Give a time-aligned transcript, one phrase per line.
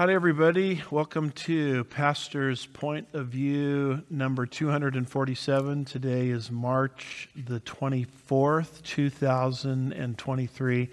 [0.00, 0.82] Howdy, everybody.
[0.90, 5.84] Welcome to Pastor's Point of View number 247.
[5.84, 10.88] Today is March the 24th, 2023.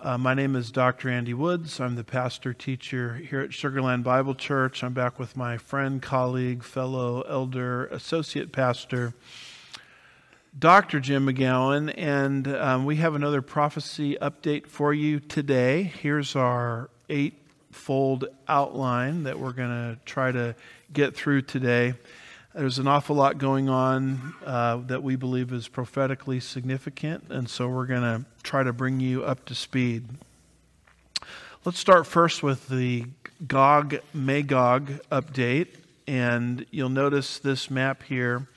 [0.00, 1.08] Uh, my name is Dr.
[1.08, 1.80] Andy Woods.
[1.80, 4.84] I'm the pastor teacher here at Sugarland Bible Church.
[4.84, 9.14] I'm back with my friend, colleague, fellow elder, associate pastor,
[10.56, 11.00] Dr.
[11.00, 15.82] Jim McGowan, and um, we have another prophecy update for you today.
[15.82, 20.54] Here's our eight fold outline that we're going to try to
[20.92, 21.94] get through today.
[22.54, 27.68] There's an awful lot going on uh, that we believe is prophetically significant, and so
[27.68, 30.04] we're going to try to bring you up to speed.
[31.64, 33.04] Let's start first with the
[33.46, 35.68] Gog Magog update,
[36.06, 38.48] and you'll notice this map here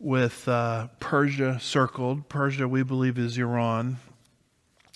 [0.00, 2.28] with uh, Persia circled.
[2.28, 3.98] Persia, we believe, is Iran.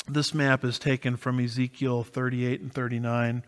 [0.07, 3.43] This map is taken from Ezekiel 38 and 39,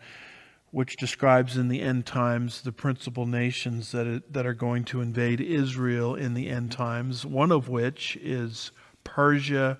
[0.71, 5.01] which describes in the end times the principal nations that, it, that are going to
[5.01, 8.71] invade Israel in the end times, one of which is
[9.03, 9.77] Persia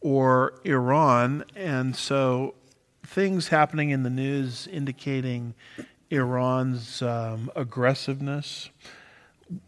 [0.00, 1.44] or Iran.
[1.56, 2.54] And so
[3.04, 5.54] things happening in the news indicating
[6.10, 8.70] Iran's um, aggressiveness,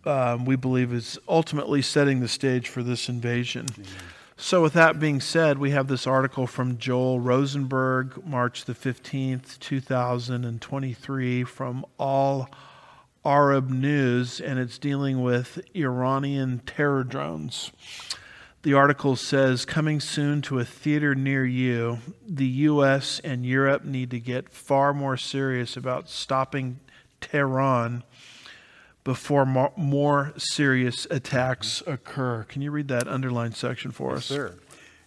[0.04, 3.66] um, we believe, is ultimately setting the stage for this invasion.
[3.66, 4.21] Mm-hmm.
[4.42, 9.56] So, with that being said, we have this article from Joel Rosenberg, March the 15th,
[9.60, 12.48] 2023, from All
[13.24, 17.70] Arab News, and it's dealing with Iranian terror drones.
[18.62, 23.20] The article says, Coming soon to a theater near you, the U.S.
[23.22, 26.80] and Europe need to get far more serious about stopping
[27.20, 28.02] Tehran
[29.04, 32.44] before more, more serious attacks occur.
[32.44, 34.24] Can you read that underlined section for yes, us?
[34.26, 34.54] Sir.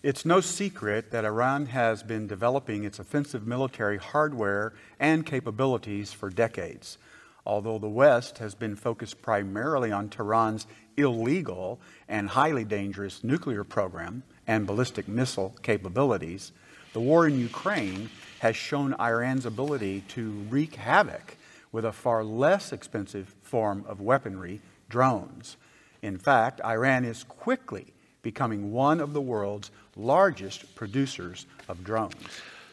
[0.04, 6.30] It's no secret that Iran has been developing its offensive military hardware and capabilities for
[6.30, 6.98] decades.
[7.45, 10.67] Although the West has been focused primarily on Tehran's
[10.98, 16.52] illegal and highly dangerous nuclear program and ballistic missile capabilities,
[16.94, 21.36] the war in Ukraine has shown Iran's ability to wreak havoc
[21.75, 25.58] with a far less expensive form of weaponry, drones.
[26.02, 27.87] In fact, Iran is quickly
[28.21, 32.15] becoming one of the world's largest producers of drones.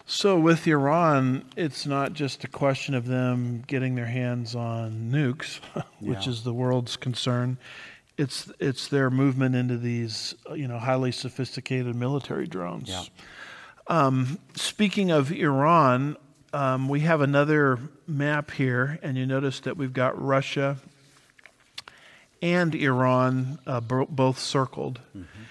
[0.07, 5.59] So, with Iran, it's not just a question of them getting their hands on nukes,
[5.99, 6.31] which yeah.
[6.31, 7.59] is the world's concern.
[8.17, 12.89] It's it's their movement into these, you know, highly sophisticated military drones.
[12.89, 13.03] Yeah.
[13.89, 16.17] Um, speaking of Iran,
[16.53, 20.79] um, we have another map here, and you notice that we've got Russia
[22.41, 25.01] and Iran uh, b- both circled.
[25.17, 25.43] Mm-hmm.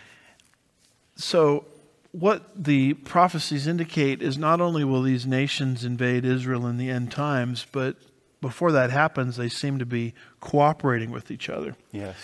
[1.16, 1.66] So,
[2.12, 7.12] what the prophecies indicate is not only will these nations invade Israel in the end
[7.12, 7.95] times, but
[8.41, 11.75] before that happens, they seem to be cooperating with each other.
[11.91, 12.16] Yes.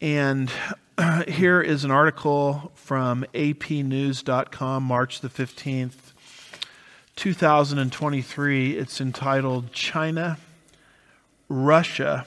[0.00, 0.50] And
[0.96, 6.05] uh, here is an article from apnews.com, March the 15th.
[7.16, 8.76] 2023.
[8.76, 10.36] It's entitled China,
[11.48, 12.26] Russia,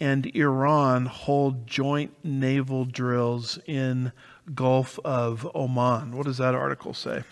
[0.00, 4.10] and Iran hold joint naval drills in
[4.54, 6.16] Gulf of Oman.
[6.16, 7.22] What does that article say?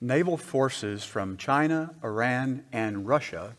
[0.00, 3.56] Naval forces from China, Iran, and Russia,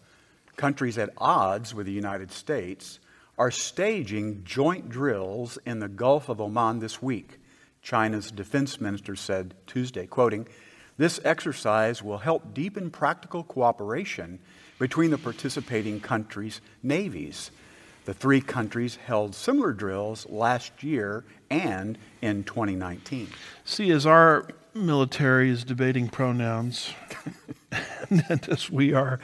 [0.55, 2.99] countries at odds with the United States,
[3.38, 7.39] are staging joint drills in the Gulf of Oman this week.
[7.81, 10.47] China's defense minister said Tuesday, quoting,
[10.97, 14.40] this exercise will help deepen practical cooperation
[14.79, 17.52] between the participating countries' navies.
[18.06, 23.28] The three countries held similar drills last year and in 2019.
[23.63, 26.94] See, as our military is debating pronouns,
[28.09, 29.19] and as we are,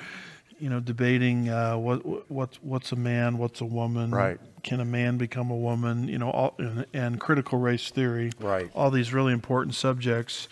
[0.60, 4.40] you know, debating uh, what what's what's a man, what's a woman, right?
[4.64, 6.08] Can a man become a woman?
[6.08, 8.70] You know, all, and, and critical race theory, right?
[8.76, 10.48] All these really important subjects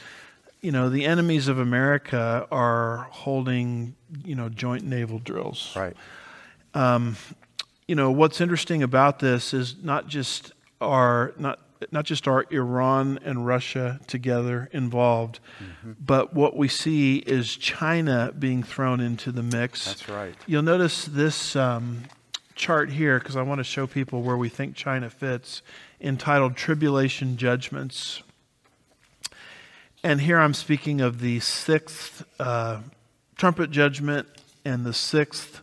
[0.65, 5.71] you know, the enemies of America are holding, you know, joint naval drills.
[5.75, 5.95] Right.
[6.73, 7.17] Um,
[7.87, 11.59] you know, what's interesting about this is not just our not
[11.91, 15.91] not just our Iran and Russia together involved, mm-hmm.
[16.03, 19.85] but what we see is China being thrown into the mix.
[19.85, 20.33] That's right.
[20.47, 22.05] You'll notice this um,
[22.55, 25.61] chart here because I want to show people where we think China fits,
[26.01, 28.23] entitled "Tribulation Judgments."
[30.05, 32.81] And here I'm speaking of the sixth uh,
[33.35, 34.27] trumpet judgment
[34.63, 35.61] and the sixth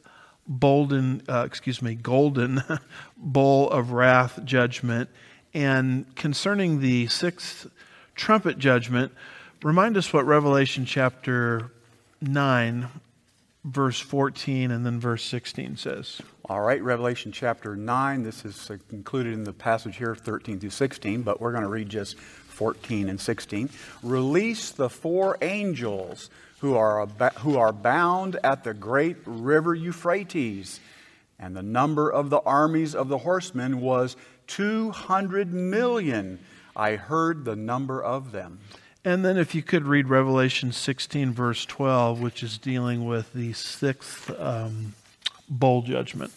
[0.48, 2.60] bolden, uh, excuse me, golden
[3.16, 5.10] bowl of wrath judgment.
[5.54, 7.70] And concerning the sixth
[8.16, 9.12] trumpet judgment,
[9.62, 11.70] remind us what Revelation chapter
[12.20, 12.88] 9
[13.64, 16.20] verse 14 and then verse 16 says.
[16.48, 18.22] All right, Revelation chapter 9.
[18.24, 21.68] This is uh, included in the passage here, 13 through 16, but we're going to
[21.68, 22.16] read just
[22.62, 23.70] 14 and 16.
[24.04, 26.30] Release the four angels
[26.60, 30.78] who are, ab- who are bound at the great river Euphrates.
[31.40, 34.14] And the number of the armies of the horsemen was
[34.46, 36.38] 200 million.
[36.76, 38.60] I heard the number of them.
[39.04, 43.54] And then, if you could read Revelation 16, verse 12, which is dealing with the
[43.54, 44.94] sixth um,
[45.48, 46.32] bowl judgment.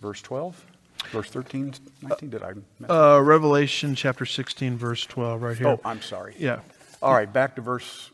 [0.00, 0.66] Verse 12?
[1.10, 2.30] Verse 13, 19?
[2.30, 5.68] Did I mess Uh, Revelation chapter 16, verse 12, right here.
[5.68, 6.34] Oh, I'm sorry.
[6.38, 6.60] Yeah.
[7.02, 8.10] All right, back to verse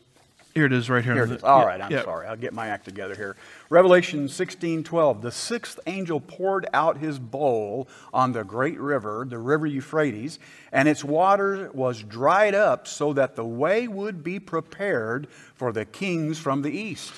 [0.55, 1.13] Here it is, right here.
[1.13, 1.43] Here it.
[1.43, 2.03] All yeah, right, I'm yeah.
[2.03, 2.25] sorry.
[2.25, 3.35] I'll get my act together here.
[3.69, 5.21] Revelation 16 12.
[5.21, 10.39] The sixth angel poured out his bowl on the great river, the river Euphrates,
[10.71, 15.85] and its water was dried up so that the way would be prepared for the
[15.85, 17.13] kings from the east.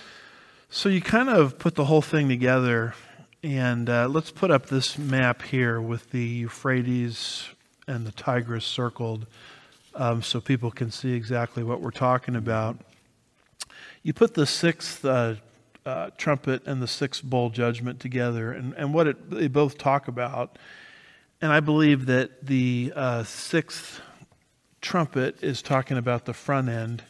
[0.70, 2.94] So you kind of put the whole thing together,
[3.44, 7.48] and uh, let's put up this map here with the Euphrates
[7.88, 9.26] and the Tigris circled
[9.96, 12.78] um, so people can see exactly what we're talking about.
[14.04, 15.36] You put the sixth uh,
[15.86, 20.08] uh, trumpet and the sixth bowl judgment together, and, and what it, they both talk
[20.08, 20.58] about.
[21.42, 24.02] And I believe that the uh, sixth
[24.82, 27.04] trumpet is talking about the front end,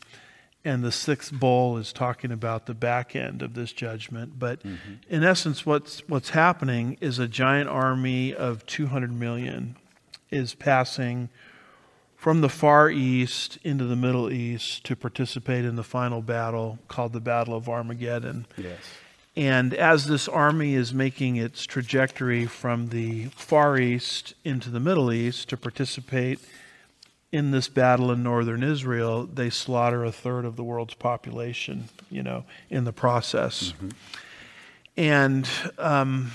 [0.65, 4.37] and the sixth bowl is talking about the back end of this judgment.
[4.37, 4.93] But mm-hmm.
[5.09, 9.75] in essence, what's what's happening is a giant army of 200 million
[10.29, 11.29] is passing
[12.15, 17.13] from the far east into the Middle East to participate in the final battle called
[17.13, 18.45] the Battle of Armageddon.
[18.57, 18.77] Yes.
[19.37, 25.13] And as this army is making its trajectory from the Far East into the Middle
[25.13, 26.41] East to participate
[27.31, 32.23] in this battle in northern Israel, they slaughter a third of the world's population, you
[32.23, 33.73] know, in the process.
[34.97, 35.47] And
[35.77, 36.31] um,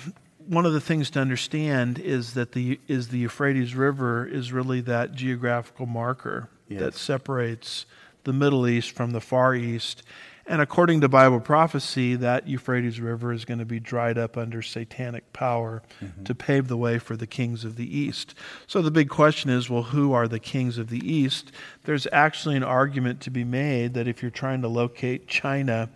[0.47, 4.81] one of the things to understand is that the is the Euphrates River is really
[4.83, 7.87] that geographical marker that separates
[8.25, 10.03] the Middle East from the Far East.
[10.47, 14.61] And according to Bible prophecy, that Euphrates River is going to be dried up under
[14.61, 15.83] satanic power
[16.25, 18.35] to pave the way for the kings of the East.
[18.67, 21.51] So the big question is well, who are the kings of the East?
[21.85, 25.89] There's actually an argument to be made that if you're trying to locate China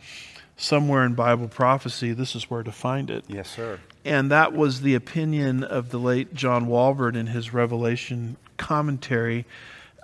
[0.57, 3.25] somewhere in Bible prophecy, this is where to find it.
[3.29, 3.79] Yes, sir.
[4.05, 9.45] And that was the opinion of the late John Walvoord in his Revelation commentary.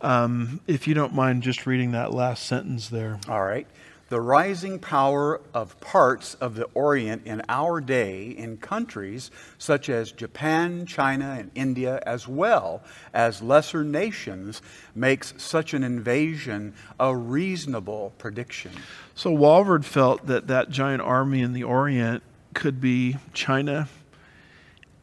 [0.03, 3.19] Um, if you don't mind just reading that last sentence there.
[3.29, 3.67] All right.
[4.11, 10.13] The rising power of parts of the Orient in our day in countries such as
[10.13, 14.61] Japan, China, and India, as well as lesser nations,
[14.95, 18.73] makes such an invasion a reasonable prediction.
[19.15, 22.23] So Walvoord felt that that giant army in the Orient
[22.53, 23.89] could be China,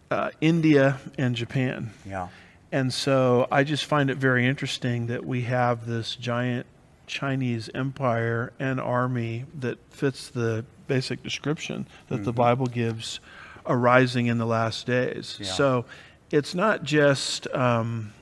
[0.09, 1.91] uh, India, and Japan.
[2.05, 2.29] Yeah.
[2.71, 6.65] And so I just find it very interesting that we have this giant
[7.11, 13.19] Chinese empire and army that fits the basic description that the Bible gives
[13.65, 15.37] arising in the last days.
[15.39, 15.47] Yeah.
[15.51, 15.85] So
[16.31, 18.13] it's not just um,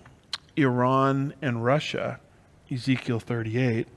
[0.58, 2.20] Iran and Russia,
[2.72, 3.88] Ezekiel 38,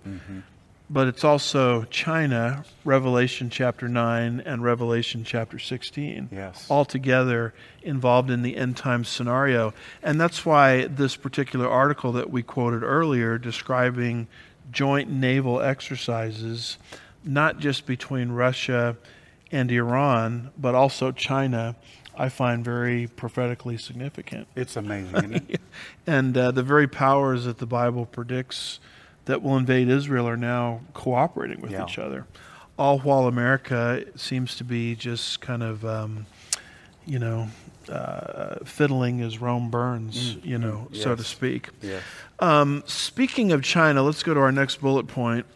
[0.90, 6.66] but it's also China, Revelation chapter 9, and Revelation chapter 16 Yes.
[6.68, 9.72] all together involved in the end time scenario.
[10.02, 14.26] And that's why this particular article that we quoted earlier describing
[14.72, 16.78] joint naval exercises,
[17.24, 18.96] not just between Russia
[19.52, 21.76] and Iran, but also China,
[22.16, 24.48] I find very prophetically significant.
[24.56, 25.60] It's amazing, isn't it?
[26.06, 28.80] And uh, the very powers that the Bible predicts
[29.26, 31.84] that will invade Israel are now cooperating with Yeah.
[31.84, 32.26] each other.
[32.78, 36.26] All while America seems to be just kind of, um,
[37.06, 37.48] you know,
[37.90, 41.68] uh, fiddling as Rome burns, you know, so to Mm, speak.
[41.80, 42.02] yes.
[42.38, 45.46] Um, speaking of China, let's go to our next bullet point.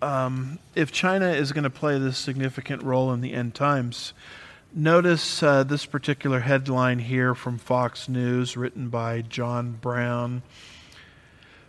[0.00, 4.12] Um, if China is going to play this significant role in the end times,
[4.74, 10.42] notice uh, this particular headline here from Fox News, written by John Brown.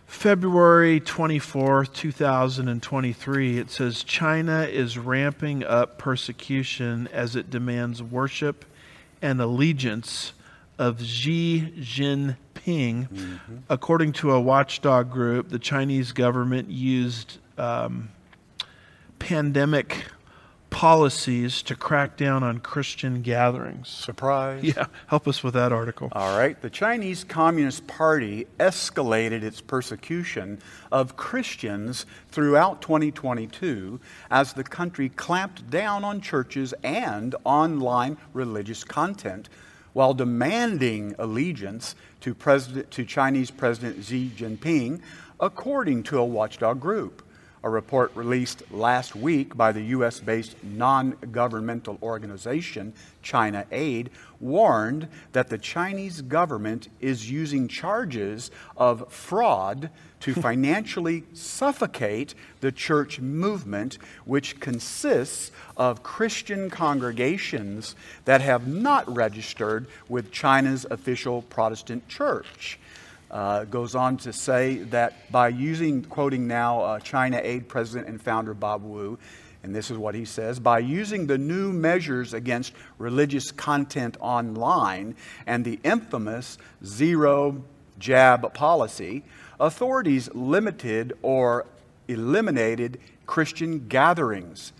[0.06, 8.64] February 24th, 2023, it says China is ramping up persecution as it demands worship
[9.22, 10.32] and allegiance
[10.78, 13.08] of Xi Jinping.
[13.68, 18.10] According to a watchdog group, the Chinese government used um,
[19.18, 20.06] pandemic
[20.80, 23.86] policies to crack down on Christian gatherings.
[23.86, 24.64] Surprise.
[24.64, 26.08] Yeah, help us with that article.
[26.12, 26.58] All right.
[26.62, 30.58] The Chinese Communist Party escalated its persecution
[30.90, 39.50] of Christians throughout 2022 as the country clamped down on churches and online religious content
[39.92, 45.02] while demanding allegiance to, President, to Chinese President Xi Jinping,
[45.40, 47.22] according to a watchdog group.
[47.62, 50.18] A report released last week by the U.S.
[50.18, 54.08] based non governmental organization China Aid
[54.40, 59.90] warned that the Chinese government is using charges of fraud
[60.20, 69.86] to financially suffocate the church movement, which consists of Christian congregations that have not registered
[70.08, 72.78] with China's official Protestant church.
[73.30, 78.20] Uh, goes on to say that by using, quoting now uh, China Aid president and
[78.20, 79.18] founder Bob Fu,
[79.62, 85.14] and this is what he says by using the new measures against religious content online
[85.46, 87.62] and the infamous zero
[87.98, 89.22] jab policy,
[89.60, 91.66] authorities limited or
[92.08, 94.72] eliminated Christian gatherings.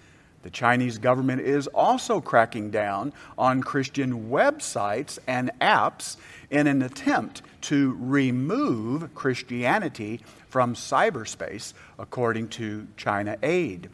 [0.42, 6.16] The Chinese government is also cracking down on Christian websites and apps
[6.50, 13.88] in an attempt to remove Christianity from cyberspace, according to China Aid.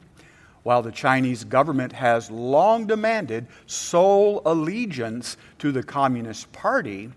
[0.62, 7.10] While the Chinese government has long demanded sole allegiance to the Communist Party,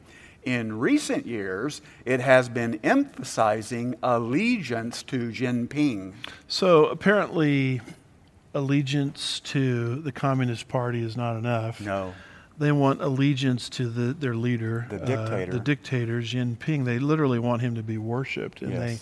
[0.44, 6.14] in recent years, it has been emphasizing allegiance to Jinping.
[6.48, 7.82] So apparently,
[8.54, 11.82] allegiance to the Communist Party is not enough.
[11.82, 12.14] No.
[12.60, 15.52] They want allegiance to the, their leader, The dictator.
[15.52, 16.84] uh, the dictator Xi Jinping.
[16.86, 18.80] They literally want him to be worshipped, and Yes.
[18.80, 19.00] they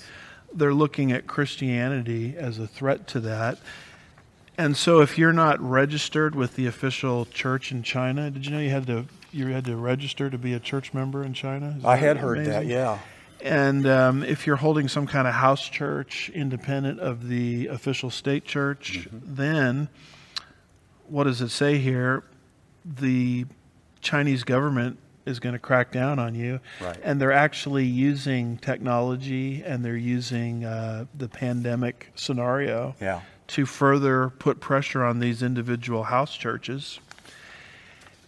[0.53, 3.57] they're looking at Christianity as a threat to that.
[4.57, 8.59] And so, if you're not registered with the official church in China, did you know
[8.59, 11.75] you had to you had to register to be a church member in China?
[11.77, 12.99] Is I had heard that, yeah.
[13.41, 18.45] And um, if you're holding some kind of house church independent of the official state
[18.45, 19.35] church, Mm-hmm.
[19.35, 19.89] then
[21.07, 22.23] what does it say here?
[22.95, 23.45] The
[24.01, 26.59] Chinese government is going to crack down on you.
[26.81, 26.97] Right.
[27.03, 33.21] And they're actually using technology and they're using uh, the pandemic scenario Yeah.
[33.47, 36.99] to further put pressure on these individual house churches.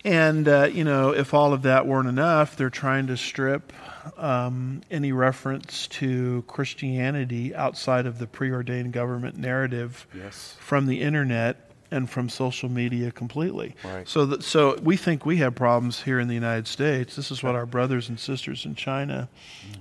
[0.06, 3.72] And, uh, you know, if all of that weren't enough, they're trying to strip
[4.18, 10.56] um, any reference to Christianity outside of the preordained government narrative Yes.
[10.60, 13.76] from the internet and from social media completely.
[13.84, 14.08] Right.
[14.08, 17.16] So, that, so we think we have problems here in the United States.
[17.16, 19.28] This is what our brothers and sisters in China,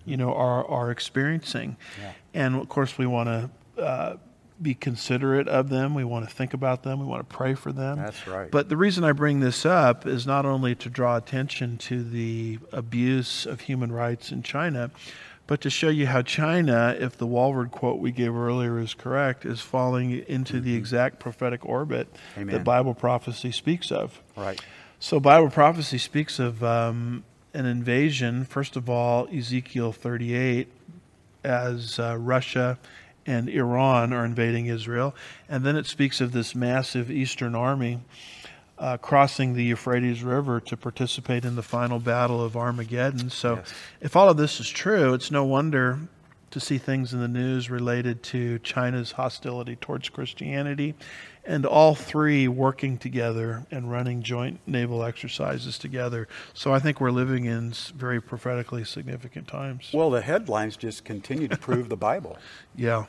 [0.05, 2.03] you know, are are experiencing, Mm-hmm.
[2.03, 2.13] Yeah.
[2.35, 3.29] and of course we want
[3.77, 4.17] to uh,
[4.61, 5.95] be considerate of them.
[5.95, 6.99] We want to think about them.
[6.99, 7.97] We want to pray for them.
[7.99, 8.51] That's right.
[8.51, 12.59] But the reason I bring this up is not only to draw attention to the
[12.73, 14.91] abuse of human rights in China,
[15.49, 19.47] but to show you how China, if the Walvoord quote we gave earlier is correct,
[19.47, 22.55] is falling into the exact prophetic orbit Amen.
[22.55, 24.21] that Bible prophecy speaks of.
[24.37, 24.61] Right.
[25.01, 27.25] So, Bible prophecy speaks of um,
[27.55, 28.45] an invasion.
[28.45, 30.69] First of all, Ezekiel 38,
[31.43, 32.79] as uh, Russia
[33.25, 35.15] and Iran are invading Israel.
[35.49, 38.01] And then it speaks of this massive eastern army
[38.79, 43.31] uh, crossing the Euphrates River to participate in the final battle of Armageddon.
[43.31, 43.75] So, Yes.
[44.01, 45.99] if all of this is true, it's no wonder
[46.51, 50.95] to see things in the news related to China's hostility towards Christianity
[51.45, 56.27] and all three working together and running joint naval exercises together.
[56.55, 59.91] So I think we're living in very prophetically significant times.
[59.93, 62.39] Well, the headlines just continue to prove the Bible.
[62.77, 63.07] Yeah.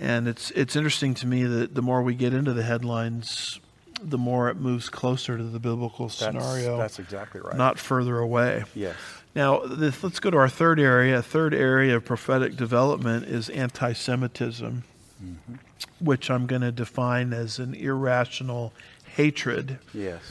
[0.00, 3.58] And it's it's interesting to me that the more we get into the headlines,
[4.02, 7.56] the more it moves closer to the biblical scenario, that's exactly right.
[7.56, 8.64] not further away.
[8.74, 8.96] yes.
[9.34, 11.18] Now, this, let's go to our third area.
[11.18, 14.82] A third area of prophetic development is anti Semitism,
[15.22, 15.54] mm-hmm.
[16.00, 18.72] which I'm going to define as an irrational
[19.14, 20.22] hatred Yes.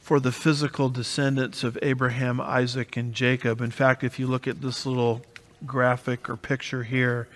[0.00, 3.60] for the physical descendants of Abraham, Isaac, and Jacob.
[3.60, 5.22] In fact, if you look at this little
[5.64, 7.28] graphic or picture here,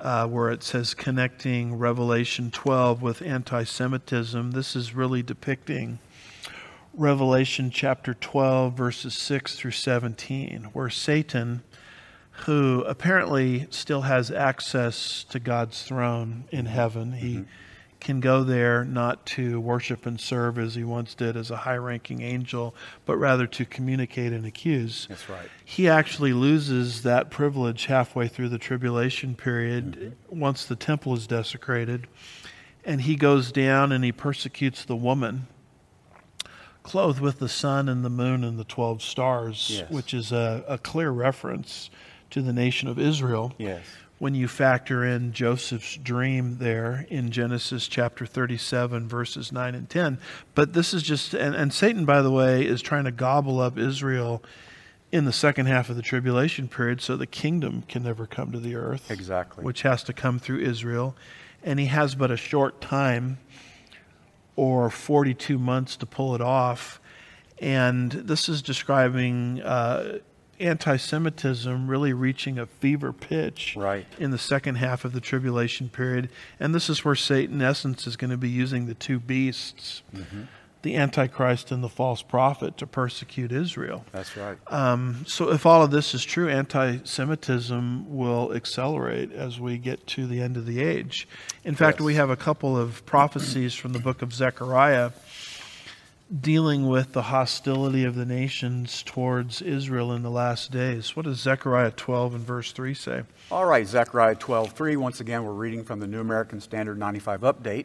[0.00, 5.98] uh, where it says connecting Revelation 12 with anti Semitism, this is really depicting
[6.94, 11.62] Revelation chapter 12, verses 6 through 17, where Satan,
[12.46, 17.44] who apparently still has access to God's throne in heaven, he
[18.06, 21.76] can go there not to worship and serve as he once did as a high
[21.76, 22.72] ranking angel,
[23.04, 25.06] but rather to communicate and accuse.
[25.08, 25.48] That's right.
[25.64, 30.38] He actually loses that privilege halfway through the tribulation period mm-hmm.
[30.38, 32.06] once the temple is desecrated.
[32.84, 35.48] and he goes down and he persecutes the woman
[36.84, 39.90] clothed with the sun and the moon and the 12 stars, Yes.
[39.90, 41.90] which is a, a clear reference
[42.30, 43.52] to the nation of Israel.
[43.58, 43.84] Yes.
[44.18, 50.18] When you factor in Joseph's dream there in Genesis chapter 37, verses 9 and 10.
[50.54, 53.76] But this is just, and, and Satan, by the way, is trying to gobble up
[53.76, 54.42] Israel
[55.12, 58.58] in the second half of the tribulation period so the kingdom can never come to
[58.58, 59.62] the earth Exactly.
[59.62, 61.14] which has to come through Israel.
[61.62, 63.38] And he has but a short time
[64.56, 67.00] or 42 months to pull it off.
[67.58, 70.20] And this is describing uh,
[70.60, 74.06] anti Semitism really reaching a fever pitch Right.
[74.18, 76.28] in the second half of the tribulation period.
[76.60, 80.02] And this is where Satan, in essence, is going to be using the two beasts,
[80.82, 84.04] the Antichrist and the false prophet, to persecute Israel.
[84.12, 84.56] That's right.
[84.68, 90.06] Um, so, if all of this is true, anti Semitism will accelerate as we get
[90.08, 91.26] to the end of the age.
[91.64, 92.04] In fact, Yes.
[92.06, 95.10] we have a couple of prophecies from the book of Zechariah
[96.40, 101.14] dealing with the hostility of the nations towards Israel in the last days.
[101.14, 103.22] What does Zechariah 12 and verse 3 say?
[103.50, 104.96] All right, Zechariah 12:3.
[104.96, 107.84] Once again, we're reading from the New American Standard 95 update.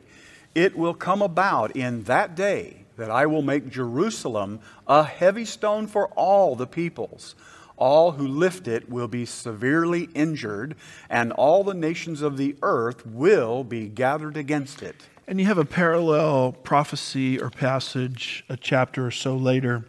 [0.56, 5.86] It will come about in that day that I will make Jerusalem a heavy stone
[5.88, 7.36] for all the peoples.
[7.78, 10.76] All who lift it will be severely injured,
[11.10, 14.96] and all the nations of the earth will be gathered against it.
[15.32, 19.86] And you have a parallel prophecy or passage a chapter or so later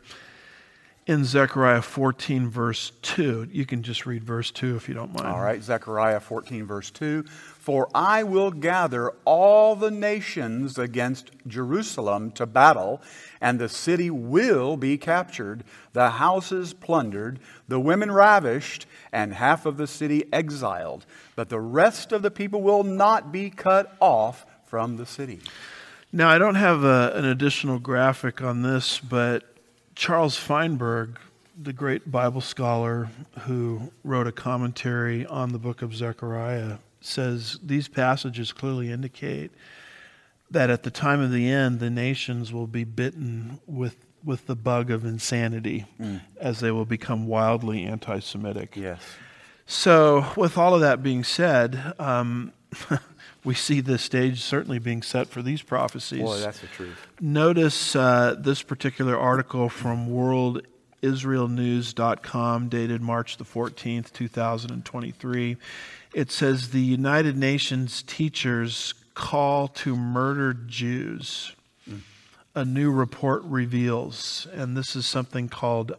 [1.09, 3.49] in Zechariah 14, verse 2.
[3.51, 5.27] You can just read verse 2 if you don't mind.
[5.27, 7.25] All right, Zechariah 14, verse 2.
[7.25, 13.03] For I will gather all the nations against Jerusalem to battle,
[13.41, 19.77] and the city will be captured, the houses plundered, the women ravished, and half of
[19.77, 21.05] the city exiled.
[21.35, 25.39] But the rest of the people will not be cut off from the city.
[26.15, 29.55] Now, I don't have a, an additional graphic on this, but
[29.95, 31.19] Charles Feinberg,
[31.63, 33.11] the great Bible scholar
[33.41, 39.51] who wrote a commentary on the book of Zechariah, says these passages clearly indicate
[40.51, 44.57] that at the time of the end, the nations will be bitten with, with the
[44.57, 45.85] bug of insanity
[46.41, 48.75] as they will become wildly anti Semitic.
[48.75, 49.03] Yes.
[49.67, 52.55] So, with all of that being said, um,
[53.45, 56.23] we see the stage certainly being set for these prophecies.
[56.23, 56.97] Boy, that's the truth.
[57.21, 65.57] Notice uh, this particular article from worldisraelnews.com dated March the 14th, 2023.
[66.15, 71.55] It says the United Nations teachers call to murdered Jews.
[72.55, 75.93] A new report reveals, and this is something called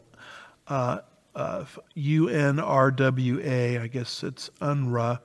[0.67, 0.99] uh,
[1.35, 1.65] uh,
[1.97, 5.19] UNRWA, I guess it's UNRWA,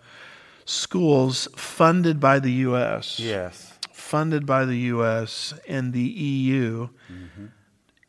[0.68, 3.72] schools funded by the U.S Yes.
[3.90, 5.54] funded by the U.S.
[5.66, 6.88] and the EU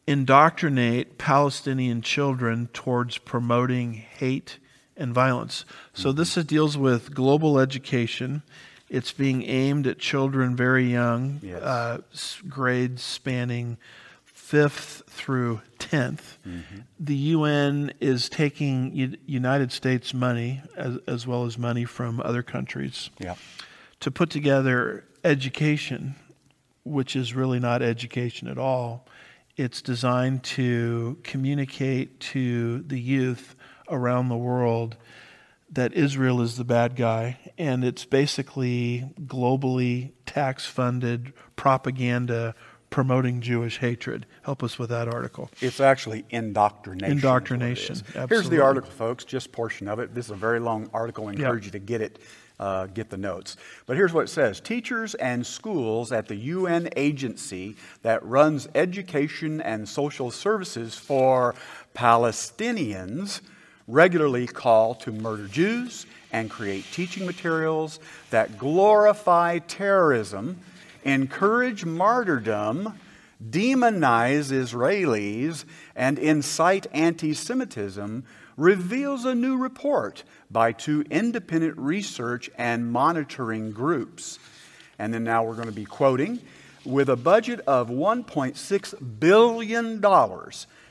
[0.07, 4.57] indoctrinate Palestinian children towards promoting hate
[4.97, 5.65] and violence.
[5.93, 8.41] So this deals with global education.
[8.89, 11.61] It's being aimed at children very young, Yes.
[11.61, 12.01] uh,
[12.49, 13.77] grades spanning
[14.49, 16.37] fifth through 10th.
[16.47, 16.79] Mm-hmm.
[16.99, 22.41] The UN is taking U- United States money as, as well as money from other
[22.41, 23.35] countries Yeah.
[23.99, 26.15] to put together education,
[26.83, 29.05] which is really not education at all.
[29.55, 33.55] It's designed to communicate to the youth
[33.87, 34.97] around the world
[35.71, 42.55] that Israel is the bad guy, and it's basically globally tax funded propaganda
[42.89, 44.25] promoting Jewish hatred.
[44.43, 45.49] Help us with that article.
[45.61, 47.05] It's actually indoctrination.
[47.05, 47.95] is what it Indoctrination.
[48.29, 50.15] Here's the article, folks, just portion of it.
[50.15, 51.27] This is a very long article.
[51.27, 51.67] I encourage Yeah.
[51.67, 52.19] you to get it,
[52.59, 53.57] uh, get the notes.
[53.85, 59.61] But here's what it says Teachers and schools at the UN agency that runs education
[59.61, 61.53] and social services for
[61.95, 63.41] Palestinians
[63.87, 67.99] regularly call to murder Jews and create teaching materials
[68.29, 70.59] that glorify terrorism,
[71.03, 72.99] encourage martyrdom,
[73.49, 78.23] demonize Israelis, and incite anti Semitism
[78.57, 84.37] reveals a new report by two independent research and monitoring groups.
[84.97, 86.39] And then now we're going to be quoting
[86.85, 90.01] with a budget of $1.6 billion,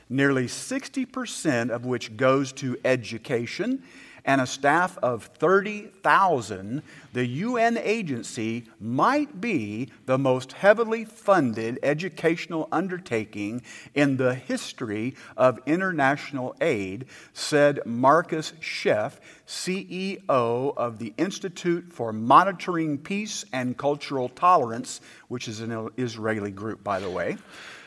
[0.09, 3.83] nearly 60% of which goes to education
[4.25, 12.67] and a staff of 30,000, the UN agency might be the most heavily funded educational
[12.71, 13.61] undertaking
[13.95, 22.97] in the history of international aid, said Marcus Sheff, CEO of the Institute for Monitoring
[22.97, 27.37] Peace and Cultural Tolerance, which is an Israeli group, by the way.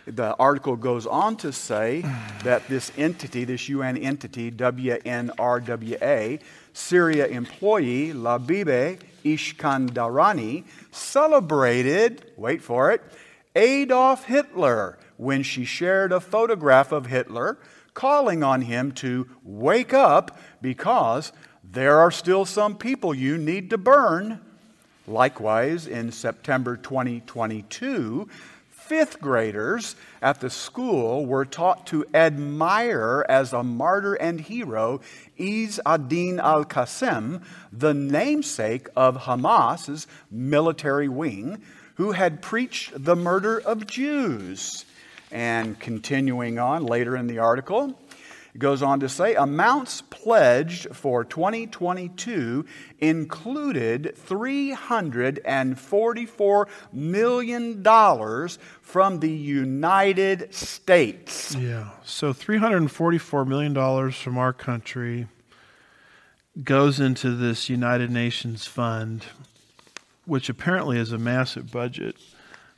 [0.07, 2.05] The article goes on to say
[2.43, 6.41] that this entity, this UN entity, UNRWA,
[6.73, 13.03] Syria employee Labibe Ishkandarani, celebrated, wait for it,
[13.55, 17.57] Adolf Hitler when she shared a photograph of Hitler,
[17.95, 23.79] calling on him to wake up because there are still some people you need to
[23.79, 24.41] burn.
[25.07, 28.29] Likewise, in September 2022,
[28.93, 35.01] fifth graders at the school were taught to admire as a martyr and hero
[35.39, 41.63] Izz ad-Din al-Qassem, the namesake of Hamas's military wing,
[41.95, 44.85] who had preached the murder of Jews.
[45.31, 47.99] And continuing on later in the article,
[48.55, 52.67] it goes on to say amounts pledged for 2022
[52.99, 57.83] included $344 million
[58.83, 61.55] from the United States.
[61.55, 61.89] Yeah.
[62.05, 65.29] So $344 million from our country
[66.63, 69.25] goes into this United Nations fund,
[70.27, 72.17] which apparently is a massive budget.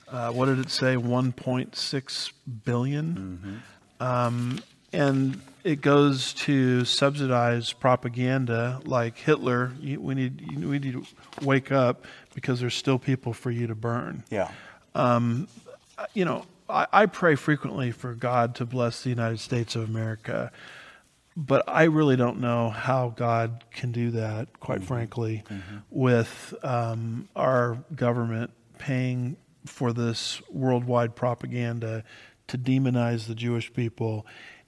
[0.09, 0.95] Uh, what did it say?
[0.95, 2.33] 1.6
[2.65, 3.61] billion?
[4.01, 4.01] Mm-hmm.
[4.01, 4.61] Um,
[4.95, 9.73] and it goes to subsidize propaganda like Hitler.
[9.83, 11.05] We need we need to
[11.43, 12.05] wake up
[12.35, 14.25] because there's still people for you to burn.
[14.31, 14.51] Yeah.
[14.95, 15.49] Um,
[16.13, 20.53] you know, I, I pray frequently for God to bless the United States of America,
[21.37, 24.61] but I really don't know how God can do that.
[24.61, 24.87] Quite mm-hmm.
[24.87, 25.77] frankly, mm-hmm.
[25.91, 32.05] with um, our government paying for this worldwide propaganda
[32.49, 34.27] to demonize the Jewish people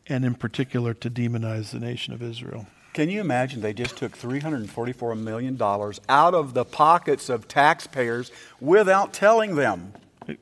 [0.08, 2.66] and in particular to demonize the nation of Israel.
[2.94, 5.60] Can you imagine they just took $344 million
[6.08, 9.92] out of the pockets of taxpayers without telling them?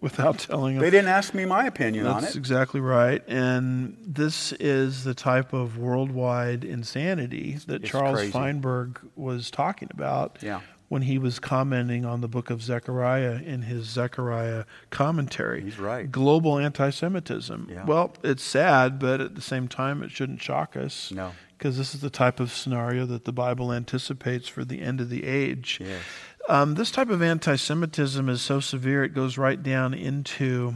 [0.01, 0.83] Without telling them.
[0.83, 2.27] They didn't ask me my opinion That's on it.
[2.27, 3.23] That's exactly right.
[3.27, 8.33] And this is the type of worldwide insanity that it's Charles crazy.
[8.33, 10.39] Feinberg was talking about.
[10.41, 10.61] Yeah
[10.95, 15.61] when he was commenting on the book of Zechariah in his Zechariah commentary.
[15.61, 16.09] He's right.
[16.09, 17.67] Global anti Semitism.
[17.69, 17.85] Yeah.
[17.85, 21.11] Well, it's sad, but at the same time, it shouldn't shock us.
[21.11, 21.33] No.
[21.59, 25.11] Because this is the type of scenario that the Bible anticipates for the end of
[25.11, 25.81] the age.
[25.81, 26.01] Yes.
[26.49, 30.75] Um, this type of anti Semitism is so severe, it goes right down into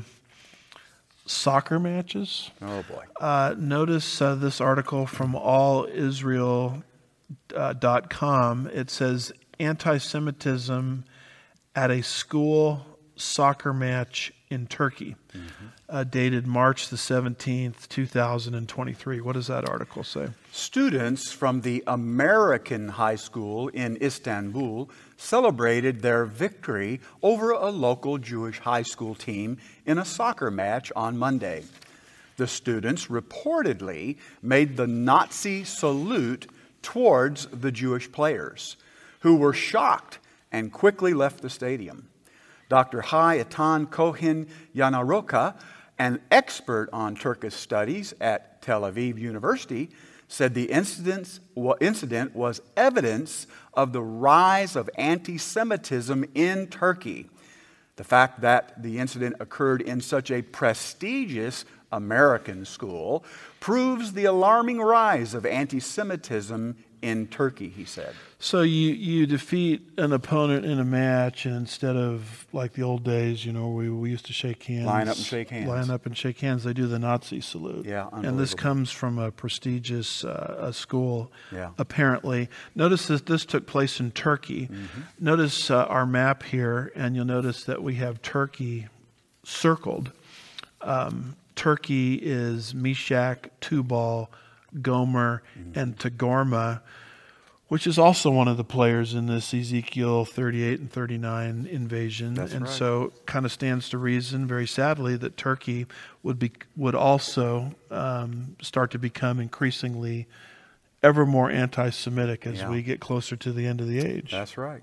[1.26, 2.50] soccer matches.
[2.60, 3.04] Oh, boy.
[3.20, 6.82] Uh, notice uh, this article from allisrael.com.
[7.54, 8.66] Uh, dot com.
[8.68, 11.04] it says anti Semitism
[11.74, 15.66] at a school soccer match in Turkey, mm-hmm.
[15.88, 19.20] uh, dated March the 17th, 2023.
[19.20, 20.28] What does that article say?
[20.52, 28.60] Students from the American high school in Istanbul celebrated their victory over a local Jewish
[28.60, 31.64] high school team in a soccer match on Monday.
[32.36, 36.46] The students reportedly made the Nazi salute
[36.82, 38.76] towards the Jewish players
[39.20, 40.18] who were shocked
[40.52, 42.08] and quickly left the stadium.
[42.68, 43.00] Dr.
[43.00, 45.58] Hayatan Cohen Yanarocak,
[45.98, 49.90] an expert on Turkish studies at Tel Aviv University,
[50.28, 51.40] said the incident
[52.34, 57.30] was evidence of the rise of anti Semitism in Turkey.
[57.96, 63.24] The fact that the incident occurred in such a prestigious American school
[63.58, 68.14] proves the alarming rise of anti Semitism in Turkey, he said.
[68.40, 73.02] So you, you defeat an opponent in a match, and instead of like the old
[73.02, 75.90] days, you know, we, we used to shake hands, line up and shake hands, line
[75.90, 76.62] up and shake hands.
[76.62, 77.86] They do the Nazi salute.
[77.86, 81.32] Yeah, and this comes from a prestigious uh, school.
[81.50, 81.70] Yeah.
[81.78, 82.48] apparently.
[82.74, 84.66] Notice that this took place in Turkey.
[84.66, 85.00] Mm-hmm.
[85.18, 88.86] Notice uh, our map here, and you'll notice that we have Turkey
[89.44, 90.12] circled.
[90.80, 94.28] Um, Turkey is Meshech, Tubal,
[94.80, 95.78] Gomer, mm-hmm.
[95.78, 96.80] and Togarmah,
[97.68, 102.34] which is also one of the players in this Ezekiel 38 and 39 invasion.
[102.34, 102.70] That's and right.
[102.70, 105.86] so kind of stands to reason, very sadly, that Turkey
[106.22, 110.26] would be would also um, start to become increasingly
[111.02, 112.70] ever more anti-Semitic as yeah.
[112.70, 114.32] we get closer to the end of the age.
[114.32, 114.82] That's right.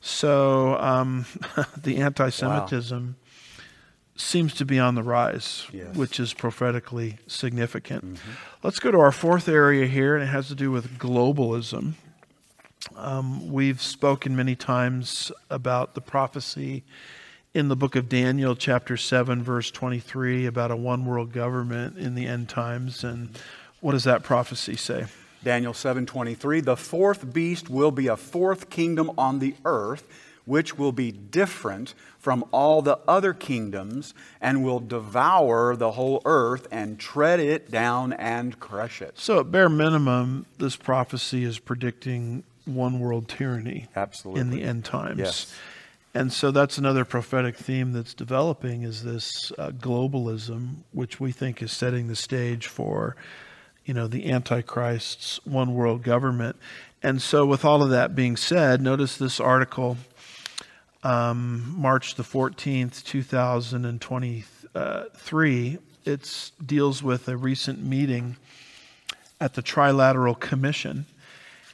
[0.00, 1.26] So um,
[1.76, 3.16] the anti-Semitism.
[3.18, 3.25] Wow
[4.16, 5.94] seems to be on the rise, yes.
[5.94, 8.04] which is prophetically significant.
[8.04, 8.30] Mm-hmm.
[8.62, 11.94] Let's go to our fourth area here, and it has to do with globalism.
[12.94, 16.84] Um, we've spoken many times about the prophecy
[17.54, 22.14] in the book of Daniel, chapter 7, verse 23, about a one world government in
[22.14, 23.02] the end times.
[23.02, 23.38] And
[23.80, 25.06] what does that prophecy say?
[25.42, 30.04] Daniel 7:23 The fourth beast will be a fourth kingdom on the earth
[30.46, 31.94] which will be different
[32.26, 38.12] from all the other kingdoms and will devour the whole earth and tread it down
[38.14, 39.16] and crush it.
[39.16, 44.40] So, at bare minimum, this prophecy is predicting one world tyranny Absolutely.
[44.40, 45.20] in the end times.
[45.20, 45.54] Yes.
[46.14, 51.62] And so that's another prophetic theme that's developing is this uh, globalism, which we think
[51.62, 53.14] is setting the stage for,
[53.84, 56.56] you know, the Antichrist's one world government.
[57.04, 59.96] And so, with all of that being said, notice this article
[61.02, 65.78] um, March the 14th, 2023.
[66.04, 68.36] It deals with a recent meeting
[69.40, 71.06] at the Trilateral Commission.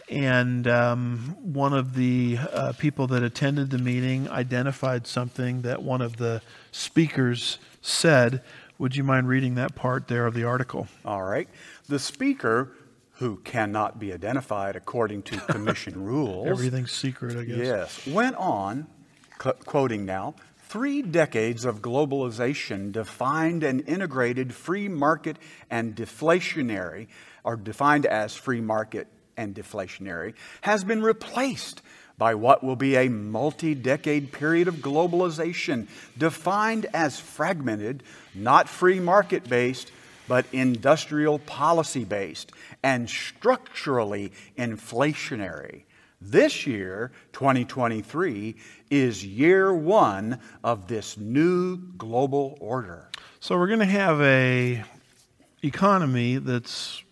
[0.08, 6.02] And um, one of the uh, people that attended the meeting identified something that one
[6.02, 8.42] of the speakers said.
[8.78, 10.88] Would you mind reading that part there of the article?
[11.04, 11.48] All right.
[11.88, 12.72] The speaker,
[13.14, 17.56] who cannot be identified according to commission rules, Everything's secret, I guess.
[17.56, 18.86] Yes, went on,
[19.42, 20.34] qu- quoting now,
[20.68, 25.36] three decades of globalization defined and integrated free market
[25.68, 27.08] and deflationary,
[27.42, 31.82] or defined as free market and deflationary, has been replaced
[32.18, 38.02] by what will be a multi decade period of globalization defined as fragmented,
[38.34, 39.90] not free market based,
[40.28, 42.52] but industrial policy based
[42.82, 45.82] and structurally inflationary.
[46.24, 48.54] This year, 2023,
[48.90, 53.08] is year one of this new global order.
[53.40, 54.84] So we're going to have a
[55.64, 57.02] economy that's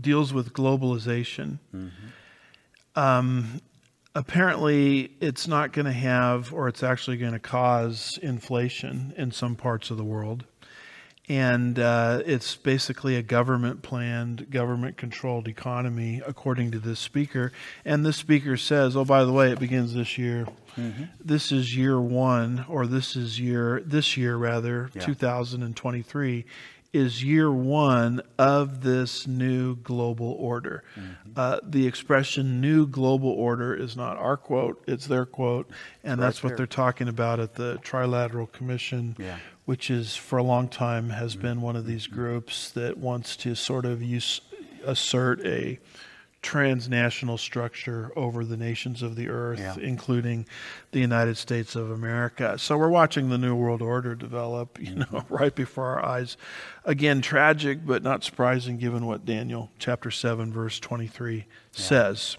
[0.00, 1.58] deals with globalization.
[2.96, 3.60] Um,
[4.16, 9.54] apparently, it's not going to have, or it's actually going to cause inflation in some
[9.54, 10.44] parts of the world.
[11.30, 17.52] And uh, it's basically a government planned, government controlled economy, according to this speaker.
[17.84, 20.48] And this speaker says, oh, by the way, it begins this year.
[21.24, 25.02] This is year one, or this is year, this year rather, Yeah.
[25.02, 26.44] 2023,
[26.92, 30.82] is year one of this new global order.
[30.96, 31.30] Mm-hmm.
[31.36, 35.70] Uh, the expression new global order is not our quote, it's their quote.
[36.02, 36.58] And Right that's what there.
[36.58, 39.38] they're talking about at the Trilateral Commission Yeah.
[39.64, 41.42] which is for a long time has mm-hmm.
[41.42, 42.16] been one of these mm-hmm.
[42.16, 44.40] groups that wants to sort of use,
[44.84, 45.78] assert a
[46.42, 49.76] transnational structure over the nations of the earth, Yeah.
[49.80, 50.46] including
[50.92, 52.56] the United States of America.
[52.58, 56.36] So we're watching the New World Order develop, you know, right before our eyes.
[56.84, 62.36] Again, tragic, but not surprising given what Daniel chapter 7, verse 23 says.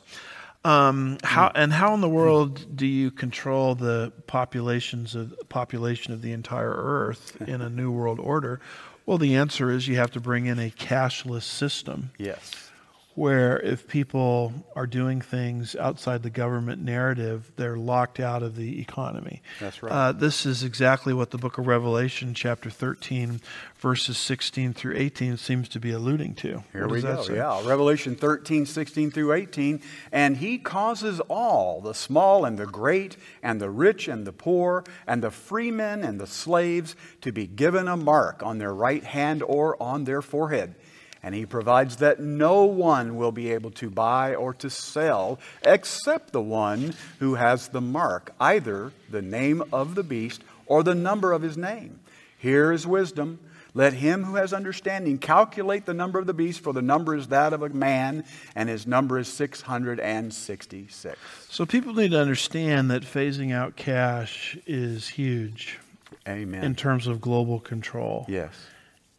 [0.63, 6.21] Um, how and how in the world do you control the populations of population of
[6.21, 8.59] the entire Earth in a new world order?
[9.07, 12.70] Well, the answer is you have to bring in a cashless system Yes.
[13.15, 18.79] Where if people are doing things outside the government narrative, they're locked out of the
[18.79, 19.41] economy.
[19.59, 19.91] That's right.
[19.91, 23.41] Uh, this is exactly what the book of Revelation, chapter 13,
[23.77, 26.63] verses 16 through 18, seems to be alluding to.
[26.71, 27.25] Here What we go.
[27.29, 29.81] Yeah, Revelation 13, 16 through 18.
[30.11, 34.85] And he causes all, the small and the great, and the rich and the poor,
[35.05, 39.43] and the freemen and the slaves, to be given a mark on their right hand
[39.43, 40.75] or on their forehead.
[41.23, 46.33] And he provides that no one will be able to buy or to sell except
[46.33, 51.31] the one who has the mark, either the name of the beast or the number
[51.31, 51.99] of his name.
[52.37, 53.39] Here is wisdom.
[53.73, 57.27] Let him who has understanding calculate the number of the beast, for the number is
[57.27, 61.17] that of a man, and his number is 666.
[61.49, 65.79] So people need to understand that phasing out cash is huge
[66.27, 66.63] Amen.
[66.63, 68.25] in terms of global control.
[68.27, 68.53] yes.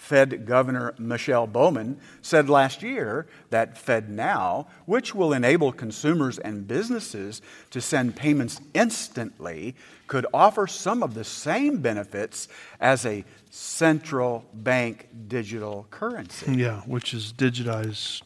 [0.00, 7.42] Fed Governor Michelle Bowman said last year that FedNow, which will enable consumers and businesses
[7.70, 12.48] to send payments instantly, could offer some of the same benefits
[12.80, 16.56] as a central bank digital currency.
[16.56, 18.22] Yeah, which is digitized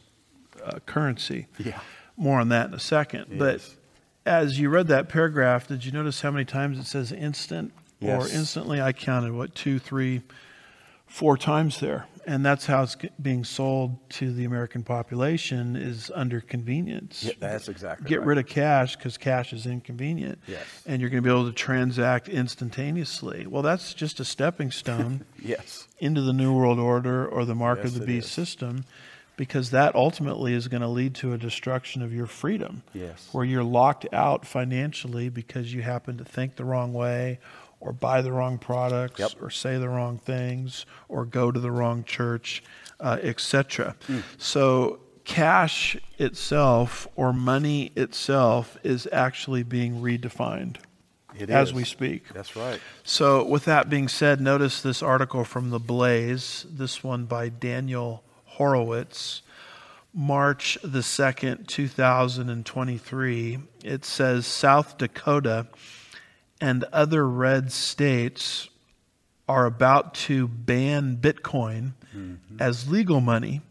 [0.63, 1.47] uh, currency.
[1.59, 1.81] Yeah.
[2.15, 3.25] More on that in a second.
[3.29, 3.37] Yes.
[3.37, 3.75] But
[4.25, 8.27] as you read that paragraph, did you notice how many times it says instant or
[8.29, 8.79] instantly?
[8.81, 10.21] I counted, what, two, three,
[11.07, 12.07] four times there.
[12.27, 17.23] And that's how it's being sold to the American population is under convenience.
[17.23, 18.27] Yeah, that's exactly Get right.
[18.29, 20.39] rid of cash because cash is inconvenient.
[20.47, 20.65] Yes.
[20.87, 23.45] And you're going to be able to transact instantaneously.
[23.45, 25.87] Well, that's just a stepping stone Yes.
[25.99, 28.31] into the New World Order or the mark Yes, of the beast is.
[28.31, 28.85] system
[29.37, 32.81] because that ultimately is going to lead to a destruction of your freedom.
[32.93, 33.29] Yes.
[33.33, 37.37] Where you're locked out financially because you happen to think the wrong way
[37.85, 39.31] or buy the wrong products Yep.
[39.41, 42.63] or say the wrong things or go to the wrong church,
[42.99, 43.95] uh, etc.
[44.07, 44.19] Hmm.
[44.37, 50.77] So cash itself or money itself is actually being redefined
[51.37, 51.73] It as is.
[51.73, 52.31] we speak.
[52.33, 52.79] That's right.
[53.03, 58.23] So, with that being said, notice this article from The Blaze, this one by Daniel
[58.45, 59.41] Horowitz,
[60.13, 63.59] March the 2nd, 2023.
[63.83, 65.67] It says South Dakota
[66.65, 68.69] and other red states
[69.47, 71.91] are about to ban Bitcoin
[72.59, 73.61] as legal money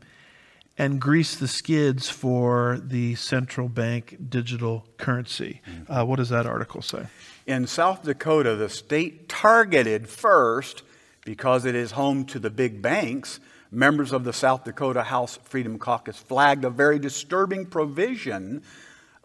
[0.79, 5.61] and grease the skids for the central bank digital currency.
[5.89, 7.07] Uh, what does that article say?
[7.47, 10.85] In South Dakota, the state targeted first
[11.25, 13.41] because it is home to the big banks.
[13.73, 18.63] Members of the South Dakota House Freedom Caucus flagged a very disturbing provision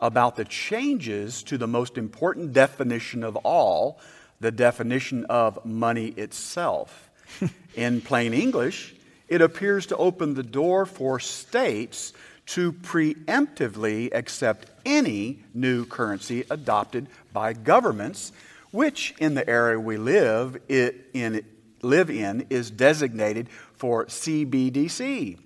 [0.01, 3.99] about the changes to the most important definition of all
[4.39, 7.09] the definition of money itself.
[7.75, 8.95] In plain English,
[9.27, 12.13] it appears to open the door for states
[12.47, 18.31] to preemptively accept any new currency adopted by governments,
[18.71, 21.45] which in the area we live it, in,
[21.83, 25.37] live in is designated for CBDC.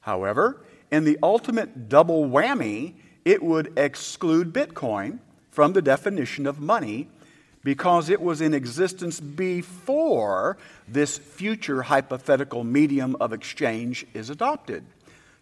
[0.00, 5.18] However, in the ultimate double whammy, it would exclude Bitcoin
[5.50, 7.08] from the definition of money
[7.62, 10.56] because it was in existence before
[10.88, 14.84] this future hypothetical medium of exchange is adopted.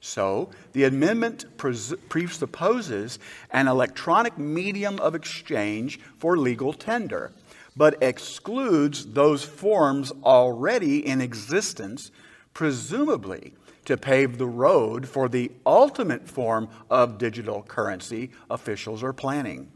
[0.00, 3.18] So, the amendment presupposes
[3.50, 7.32] an electronic medium of exchange for legal tender,
[7.76, 12.12] but excludes those forms already in existence,
[12.54, 13.54] presumably
[13.88, 19.66] to pave the road for the ultimate form of digital currency officials are planning.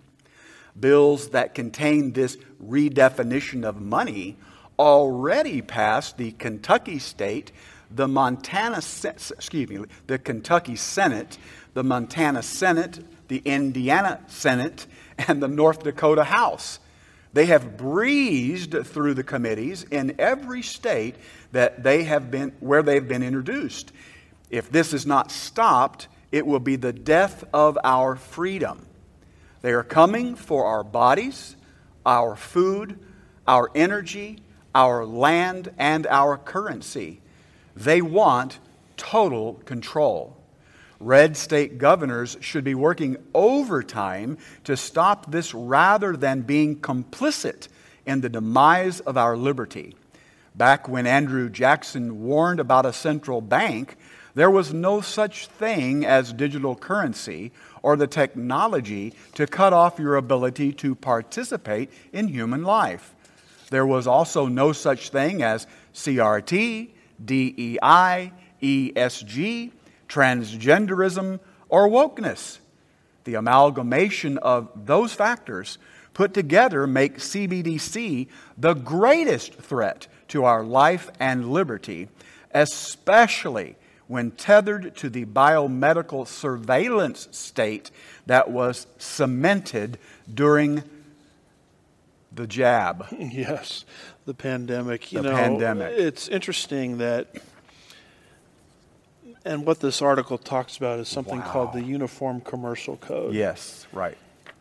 [0.79, 4.37] Bills that contain this redefinition of money
[4.79, 7.53] already passed the Kentucky state,
[7.90, 11.38] the Montana, excuse me, the Kentucky Senate,
[11.72, 16.81] the Montana Senate, the Indiana Senate, and the North Dakota House.
[17.33, 21.16] They have breezed through the committees in every state
[21.53, 23.92] that they have been where they've been introduced.
[24.51, 28.87] If this is not stopped, it will be the death of our freedom.
[29.62, 31.57] They are coming for our bodies,
[32.05, 32.99] our food,
[33.47, 34.38] our energy,
[34.75, 37.21] our land, and our currency.
[37.77, 38.59] They want
[38.97, 40.37] total control.
[41.03, 47.67] Red state governors should be working overtime to stop this rather than being complicit
[48.07, 49.97] in the demise of our liberty.
[50.55, 53.97] Back when Andrew Jackson warned about a central bank,
[54.37, 57.51] there was no such thing as digital currency
[57.83, 63.12] or the technology to cut off your ability to participate in human life.
[63.70, 66.91] There was also no such thing as CRT,
[67.24, 69.72] DEI, ESG,
[70.13, 72.59] transgenderism, or wokeness.
[73.25, 75.79] The amalgamation of those factors
[76.13, 82.09] put together make CBDC the greatest threat to our life and liberty,
[82.53, 87.91] especially when tethered to the biomedical surveillance state
[88.27, 89.99] that was cemented
[90.33, 90.83] during
[92.35, 93.07] the jab.
[93.19, 93.85] Yes,
[94.27, 95.13] the pandemic.
[95.13, 95.95] You The know, pandemic.
[95.97, 97.29] It's interesting that,
[99.45, 101.51] and what this article talks about is something Wow.
[101.53, 103.34] called the Uniform Commercial Code.
[103.34, 104.16] Yes, right.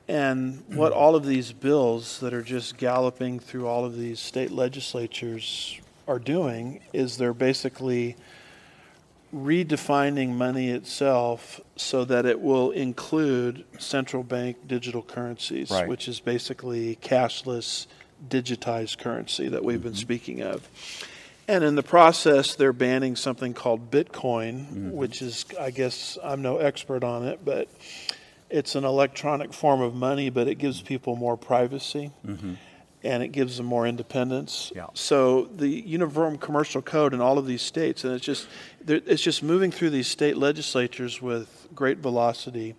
[0.08, 4.52] And what all of these bills that are just galloping through all of these state
[4.52, 8.18] legislatures are doing is they're basically
[9.34, 15.88] redefining money itself so that it will include central bank digital currencies, Right.
[15.88, 17.88] which is basically cashless,
[18.28, 20.00] digitized currency that we've been mm-hmm.
[20.00, 20.68] speaking of.
[21.52, 24.92] And in the process, they're banning something called Bitcoin, mm-hmm.
[24.94, 27.68] which is, I guess, I'm no expert on it, but
[28.50, 32.54] it's an electronic form of money, but it gives people more privacy mm-hmm.
[33.04, 34.72] and it gives them more independence.
[34.74, 34.88] Yeah.
[34.94, 38.48] So the Uniform Commercial Code in all of these states, and it's just
[38.88, 42.76] it's just moving through these state legislatures with great velocity,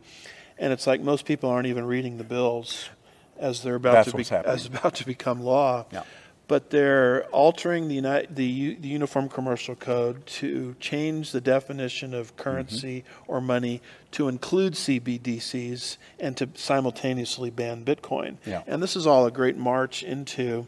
[0.56, 2.88] and it's like most people aren't even reading the bills
[3.36, 5.84] as they're about That's to be, as about to become law.
[5.92, 6.04] Yeah.
[6.52, 7.98] But they're altering the,
[8.28, 13.32] the, the Uniform Commercial Code to change the definition of currency Mm-hmm.
[13.32, 13.80] or money
[14.10, 18.36] to include CBDCs and to simultaneously ban Bitcoin.
[18.44, 18.64] Yeah.
[18.66, 20.66] And this is all a great march into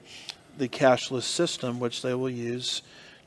[0.57, 2.81] the cashless system, which they will use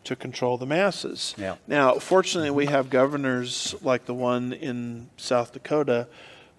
[0.06, 1.36] to control the masses.
[1.38, 1.58] Yeah.
[1.68, 6.08] Now, fortunately, we have governors like the one in South Dakota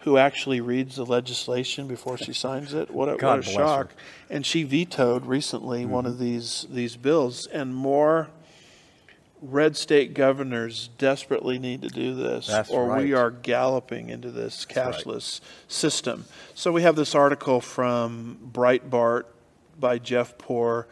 [0.09, 2.90] who actually reads the legislation before she signs it.
[2.90, 3.90] What a, what a shock!
[3.92, 3.96] her.
[4.30, 6.12] And she vetoed recently one Mm-hmm.
[6.14, 8.28] of these these bills, and more
[9.42, 14.66] red state governors desperately need to do this, That's or we are galloping into this
[14.74, 14.76] right.
[14.86, 16.24] cashless system.
[16.54, 19.24] So we have this article from Breitbart
[19.78, 20.88] by Jeff Poor,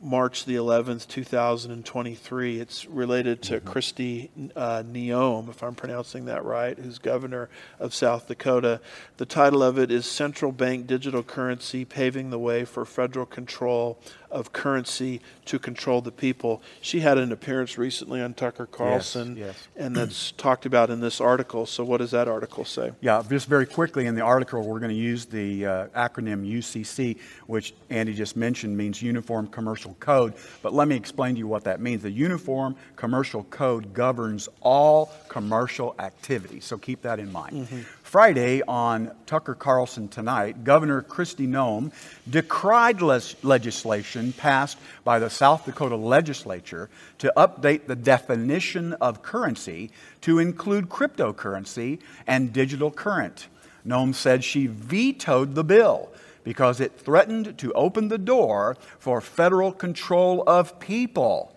[0.00, 2.60] March the 11th, 2023.
[2.60, 3.68] It's related to Mm-hmm.
[3.68, 8.80] Kristi uh, Neome, if I'm pronouncing that right, who's governor of South Dakota.
[9.16, 13.98] The title of it is Central Bank Digital Currency Paving the Way for Federal Control
[14.30, 16.62] of Currency to Control the People.
[16.80, 19.68] She had an appearance recently on Tucker Carlson, yes.
[19.76, 21.66] and that's talked about in this article.
[21.66, 22.92] So, what does that article say?
[23.00, 27.18] Yeah, just very quickly in the article, we're going to use the uh, acronym UCC,
[27.46, 30.34] which Andy just mentioned means Uniform Commercial Code.
[30.62, 32.02] But let me explain to you what that means.
[32.02, 37.68] The Uniform Commercial Code governs all commercial activity, so keep that in mind.
[38.06, 41.90] Friday on Tucker Carlson Tonight, Governor Kristi Noem
[42.30, 46.88] decried les- legislation passed by the South Dakota legislature
[47.18, 49.90] to update the definition of currency
[50.20, 51.98] to include cryptocurrency
[52.28, 53.48] and digital current.
[53.84, 56.08] Noem said she vetoed the bill
[56.44, 61.55] because it threatened to open the door for federal control of people.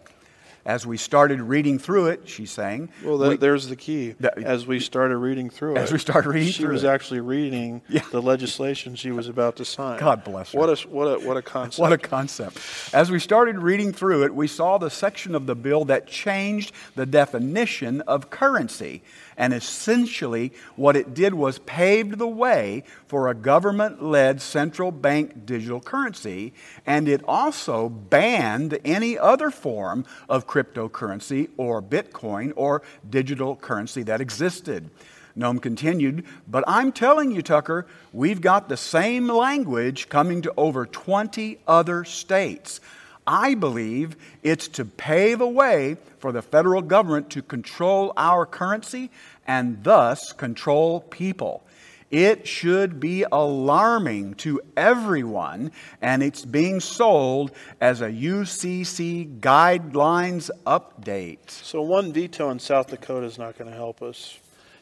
[0.65, 4.15] As we started reading through it, she's saying, Well, that, we- there's the key.
[4.19, 6.65] That- as we started reading through it, As we started reading through.
[6.67, 6.87] she was it.
[6.87, 8.01] actually reading Yeah.
[8.11, 9.99] the legislation she was about to sign.
[9.99, 10.59] God bless her.
[10.59, 11.79] What a what a what a concept.
[11.79, 12.59] What a concept.
[12.93, 16.73] As we started reading through it, we saw the section of the bill that changed
[16.95, 19.01] the definition of currency.
[19.39, 25.45] And essentially, what it did was paved the way for a government led central bank
[25.45, 26.53] digital currency.
[26.85, 34.19] And it also banned any other form of cryptocurrency or Bitcoin or digital currency that
[34.19, 34.89] existed.
[35.37, 40.85] Noem continued, but I'm telling you, Tucker, we've got the same language coming to over
[40.85, 42.81] 20 other states.
[43.29, 49.11] I believe it's to pave a way for the federal government to control our currency
[49.45, 51.63] and thus control people.
[52.09, 55.71] It should be alarming to everyone,
[56.01, 61.51] and it's being sold as a UCC guidelines update.
[61.51, 64.39] So one veto in South Dakota is not going to help us.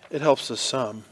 [0.10, 1.04] It helps us some,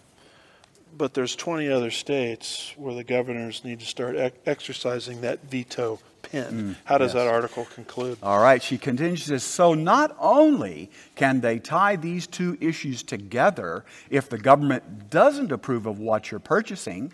[0.97, 5.99] but there's 20 other states where the governors need to start ec- exercising that veto
[6.29, 6.75] pin.
[6.85, 7.23] How does Mm, yes.
[7.25, 8.17] that article conclude?
[8.23, 13.85] All right, she continues, says, so not only can they tie these two issues together
[14.09, 17.11] if the government doesn't approve of what you're purchasing,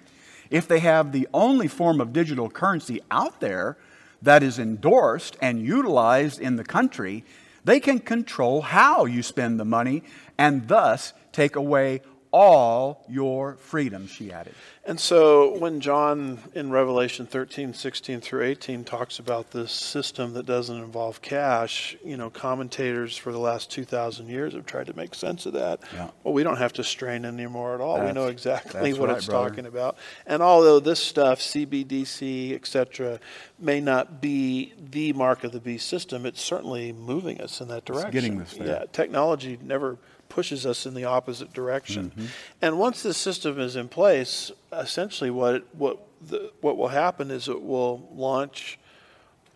[0.50, 3.78] if they have the only form of digital currency out there
[4.22, 7.24] that is endorsed and utilized in the country,
[7.64, 10.04] they can control how you spend the money
[10.38, 12.02] and thus take away
[12.32, 14.54] all your freedom, she added.
[14.84, 20.48] And so when John in Revelation 13, 16 through 18 talks about this system that
[20.48, 25.14] doesn't involve cash, you know, commentators for the last 2,000 years have tried to make
[25.14, 25.82] sense of that.
[25.94, 26.10] Yeah.
[26.24, 28.04] Well, we don't have to strain anymore at all.
[28.04, 29.50] we know exactly what right, it's brother.
[29.50, 29.98] talking about.
[30.26, 33.20] And although this stuff, CBDC, etc.,
[33.60, 37.86] may not be the mark of the beast system, it's certainly moving us in that
[37.86, 38.12] direction.
[38.12, 38.68] getting us there.
[38.68, 40.00] Yeah, technology never
[40.36, 42.04] pushes us in the opposite direction.
[42.12, 42.26] Mm-hmm.
[42.62, 45.96] And once this system is in place, essentially what it- what
[46.30, 48.80] the, what will happen is it will launch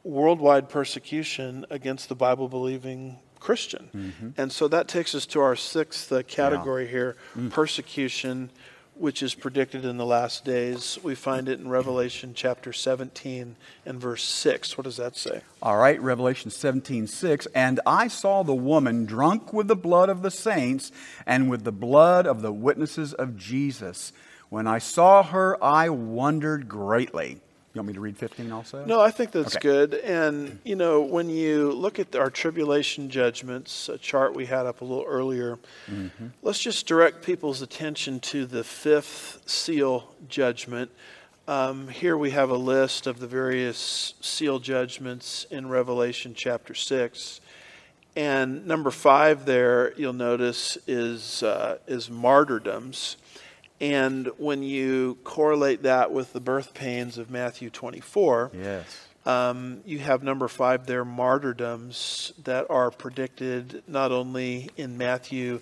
[0.04, 3.90] worldwide persecution against the Bible believing Christian.
[3.96, 4.30] Mm-hmm.
[4.42, 7.52] And so that takes us to our sixth uh, category here, Mm.
[7.52, 8.50] persecution
[8.98, 10.98] which is predicted in the last days.
[11.04, 14.78] We find it in Revelation chapter 17 and verse 6.
[14.78, 15.42] What does that say?
[15.62, 17.48] All right, Revelation 17, 6.
[17.54, 20.92] And I saw the woman drunk with the blood of the saints
[21.26, 24.14] and with the blood of the witnesses of Jesus.
[24.50, 27.42] When I saw her, I wondered greatly.
[27.76, 28.86] You want me to read 15 also?
[28.86, 29.68] No, I think that's Okay.
[29.68, 29.94] good.
[29.96, 34.80] And, you know, when you look at our tribulation judgments, a chart we had up
[34.80, 35.60] a little earlier,
[36.42, 40.90] let's just direct people's attention to the fifth seal judgment.
[41.50, 47.42] Um, here we have a list of the various seal judgments in Revelation chapter 6.
[48.16, 53.18] And number five there, you'll notice, is, uh, is martyrdoms.
[53.82, 58.86] And when you correlate that with the birth pains of Matthew 24, Yes.
[59.26, 65.60] um, you have number five there, martyrdoms that are predicted not only in Matthew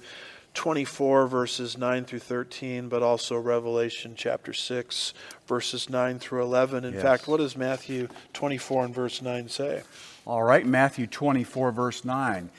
[0.53, 5.15] 24, verses 9 through 13, but also Revelation chapter 6,
[5.47, 6.85] verses 9 through 11.
[6.85, 7.01] In Yes.
[7.01, 9.81] fact, what does Matthew 24 and verse 9 say?
[10.27, 12.49] All right, Matthew 24, verse 9.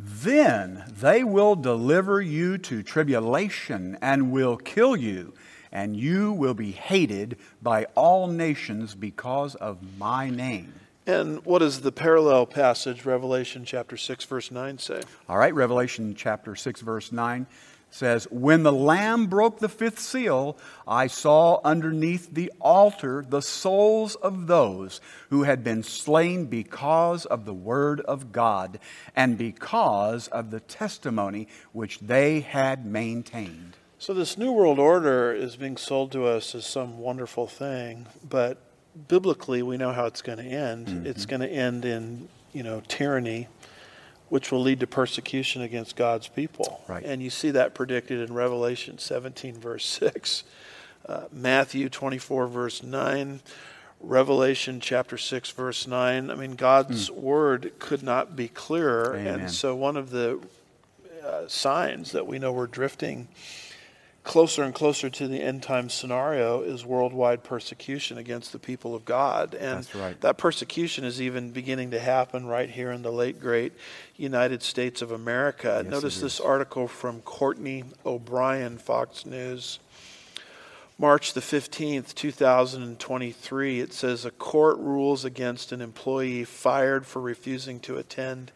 [0.00, 5.34] Then they will deliver you to tribulation and will kill you,
[5.72, 10.72] and you will be hated by all nations because of my name.
[11.04, 15.00] And what does the parallel passage, Revelation chapter 6, verse 9, say?
[15.28, 17.46] All right, Revelation chapter 6, verse 9
[17.90, 24.14] says, When the Lamb broke the fifth seal, I saw underneath the altar the souls
[24.16, 28.78] of those who had been slain because of the word of God
[29.16, 33.76] and because of the testimony which they had maintained.
[34.00, 38.58] So, this New World Order is being sold to us as some wonderful thing, but
[39.08, 40.86] biblically, we know how it's going to end.
[40.86, 41.06] Mm-hmm.
[41.06, 43.48] It's going to end in, you know, tyranny,
[44.28, 46.82] which will lead to persecution against God's people.
[46.88, 47.04] Right.
[47.04, 50.44] And you see that predicted in Revelation 17, verse 6,
[51.08, 53.40] uh, Matthew 24, verse 9.
[54.00, 56.30] Revelation chapter 6, verse 9.
[56.30, 59.16] I mean, God's word could not be clearer.
[59.16, 59.40] Amen.
[59.40, 60.40] And so, one of the
[61.24, 63.26] uh, signs that we know we're drifting
[64.24, 69.04] closer and closer to the end time scenario is worldwide persecution against the people of
[69.04, 69.54] God.
[69.54, 70.20] And right.
[70.20, 73.72] that persecution is even beginning to happen right here in the late great
[74.16, 75.80] United States of America.
[75.82, 79.78] Yes, Notice this article from Courtney O'Brien, Fox News.
[81.00, 87.78] March the 15th, 2023, it says a court rules against an employee fired for refusing
[87.78, 88.50] to attend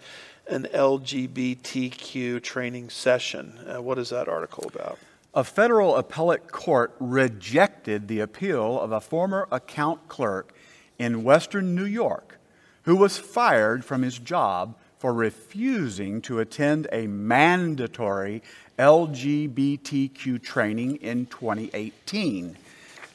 [0.48, 3.60] an LGBTQ training session.
[3.64, 4.98] Uh, what is that article about?
[5.34, 10.52] A federal appellate court rejected the appeal of a former account clerk
[10.98, 12.38] in western New York
[12.82, 18.42] who was fired from his job for refusing to attend a mandatory
[18.78, 22.56] LGBTQ training in 2018.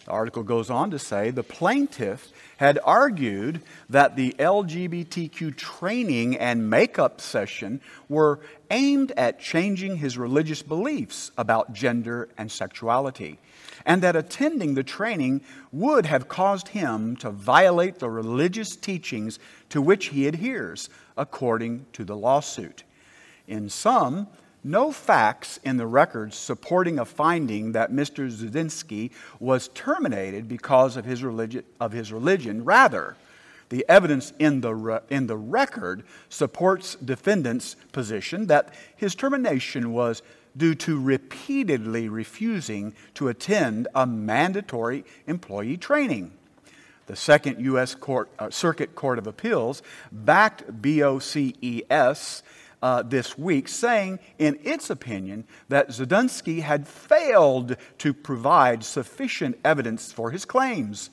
[0.07, 6.69] The article goes on to say the plaintiff had argued that the LGBTQ training and
[6.69, 8.39] makeup session were
[8.71, 13.37] aimed at changing his religious beliefs about gender and sexuality,
[13.85, 15.41] and that attending the training
[15.73, 22.05] would have caused him to violate the religious teachings to which he adheres, according to
[22.05, 22.85] the lawsuit.
[23.45, 24.27] In sum,
[24.63, 28.29] no facts in the records supporting a finding that Mr.
[28.31, 32.65] Zudinsky was terminated because of his, religi- of his religion.
[32.65, 33.15] Rather,
[33.69, 40.21] the evidence in the, re- in the record supports defendant's position that his termination was
[40.55, 46.31] due to repeatedly refusing to attend a mandatory employee training.
[47.05, 47.95] The Second U.S.
[47.95, 49.81] Court, uh, Circuit Court of Appeals
[50.11, 52.41] backed BOCES
[52.81, 60.11] uh, this week, saying, in its opinion, that Zudunsky had failed to provide sufficient evidence
[60.11, 61.09] for his claims.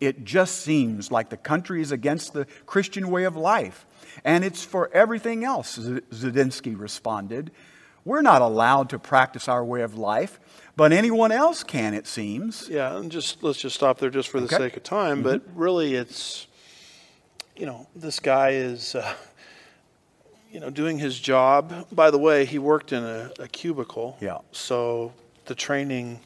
[0.00, 3.84] It just seems like the country is against the Christian way of life,
[4.24, 7.50] and it's for everything else, Z- Zudinsky responded.
[8.04, 10.38] we're not allowed to practice our way of life,
[10.76, 12.66] but anyone else can, it seems.
[12.68, 14.56] Yeah, and just let's just stop there just for the Okay.
[14.56, 15.22] sake of time.
[15.22, 16.46] But really, it's
[17.56, 19.14] you know this guy is uh,
[20.50, 21.86] you know doing his job.
[21.92, 24.16] By the way, he worked in a, a cubicle.
[24.20, 24.38] Yeah.
[24.52, 25.12] So
[25.46, 26.20] the training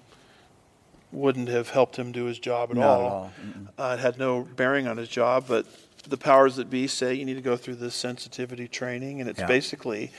[1.11, 3.01] wouldn't have helped him do his job at at all.
[3.03, 3.33] all.
[3.79, 5.67] Uh, it had no bearing on his job, but
[6.09, 9.41] the powers that be say you need to go through this sensitivity training, and it's
[9.41, 9.47] Yeah.
[9.47, 10.11] basically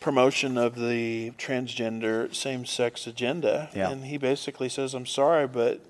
[0.00, 3.70] promotion of the transgender same-sex agenda.
[3.74, 3.90] Yeah.
[3.90, 5.80] And he basically says, "I'm sorry, but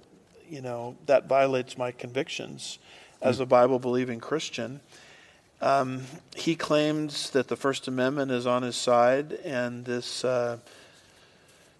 [0.48, 2.78] you know that violates my convictions
[3.22, 4.80] as a Bible-believing Christian."
[5.60, 6.02] Um,
[6.36, 10.24] he claims that the First Amendment is on his side, and this.
[10.24, 10.58] Uh,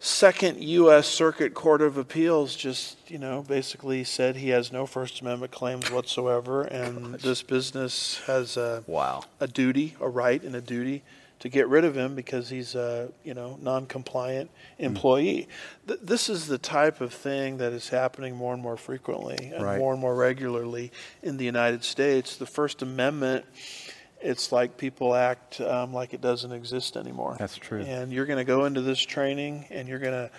[0.00, 1.06] Second U.S.
[1.08, 5.90] Circuit Court of Appeals just, you know, basically said he has no First Amendment claims
[5.90, 9.22] whatsoever, and this business has a, Wow.
[9.40, 11.02] a duty, a right, and a duty
[11.40, 15.48] to get rid of him because he's a, you know, non-compliant employee.
[15.86, 19.62] Th- this is the type of thing that is happening more and more frequently and
[19.62, 19.78] Right.
[19.78, 20.90] more and more regularly
[21.22, 22.36] in the United States.
[22.36, 23.44] The First Amendment.
[24.20, 27.36] It's like people act um, like it doesn't exist anymore.
[27.38, 27.82] That's true.
[27.82, 30.30] And you're going to go into this training and you're going to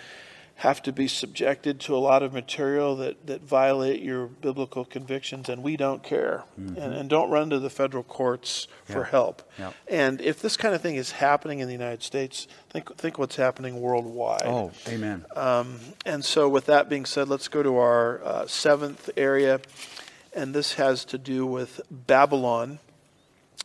[0.60, 5.50] have to be subjected to a lot of material that, that violate your biblical convictions,
[5.50, 6.44] and we don't care.
[6.56, 9.00] And, and don't run to the federal courts for Mm-hmm.
[9.00, 9.10] Yeah.
[9.10, 9.42] help.
[9.58, 9.72] Yeah.
[9.88, 13.36] And if this kind of thing is happening in the United States, think, think what's
[13.36, 14.44] happening worldwide.
[14.46, 15.26] Oh, amen.
[15.34, 19.60] Um, and so, with that being said, let's go to our uh, seventh area,
[20.34, 22.78] and this has to do with Babylon.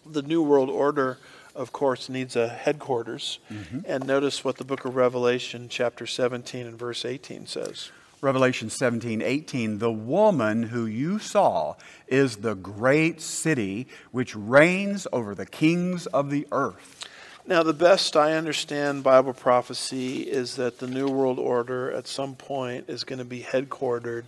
[0.06, 1.20] The New World Order,
[1.56, 3.40] of course, needs a headquarters.
[3.52, 3.80] Mm-hmm.
[3.86, 7.92] And notice what the book of Revelation, chapter 17 and verse 18 says.
[8.22, 9.80] Revelation 17, 18.
[9.80, 11.76] The woman who you saw
[12.08, 17.08] is the great city which reigns over the kings of the earth.
[17.48, 22.36] Now, the best I understand Bible prophecy is that the New World Order at some
[22.36, 24.28] point is going to be headquartered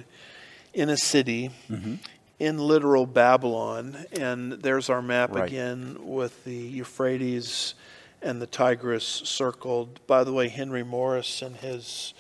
[0.74, 1.96] in a city mm-hmm.
[2.44, 4.06] In literal Babylon.
[4.20, 5.48] And there's our map Right.
[5.48, 7.74] again with the Euphrates
[8.22, 10.06] and the Tigris circled.
[10.08, 12.14] By the way, Henry Morris in his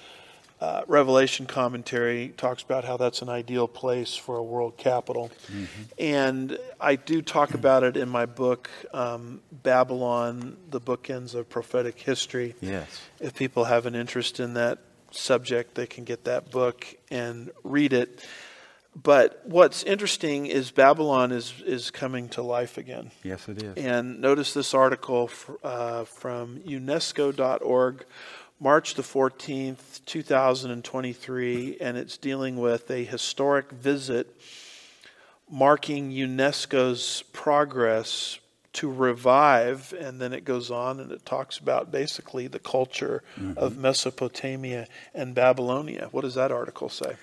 [0.61, 5.29] uh, Revelation commentary talks about how that's an ideal place for a world capital.
[5.99, 11.99] And I do talk about it in my book, um, Babylon, the bookends of prophetic
[11.99, 12.55] history.
[12.61, 13.01] Yes.
[13.19, 14.79] If people have an interest in that
[15.11, 18.23] subject, they can get that book and read it.
[19.01, 23.11] But what's interesting is Babylon is, is coming to life again.
[23.23, 23.75] Yes, it is.
[23.77, 28.05] And notice this article f- uh, from UNESCO.org,
[28.59, 34.35] March the 14th, 2023, and it's dealing with a historic visit
[35.49, 38.39] marking UNESCO's progress
[38.73, 39.93] to revive.
[39.99, 43.23] And then it goes on and it talks about basically the culture
[43.57, 46.09] of Mesopotamia and Babylonia.
[46.11, 47.15] What does that article say?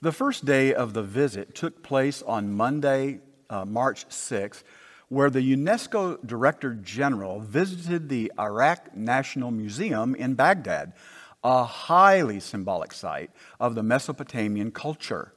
[0.00, 3.18] The first day of the visit took place on Monday,
[3.50, 4.62] uh, March 6th,
[5.08, 10.92] where the UNESCO Director General visited the Iraq National Museum in Baghdad,
[11.42, 15.32] a highly symbolic site of the Mesopotamian culture.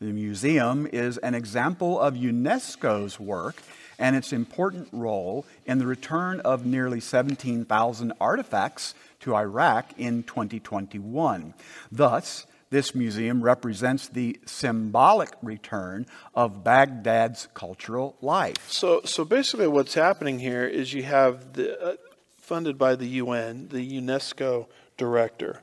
[0.00, 3.56] The museum is an example of UNESCO's work
[3.98, 11.52] and its important role in the return of nearly 17,000 artifacts to Iraq in 2021.
[11.90, 18.68] Thus, this museum represents the symbolic return of Baghdad's cultural life.
[18.68, 21.96] So, so basically, what's happening here is you have the uh,
[22.36, 24.66] funded by the UN, the UNESCO
[24.96, 25.62] director,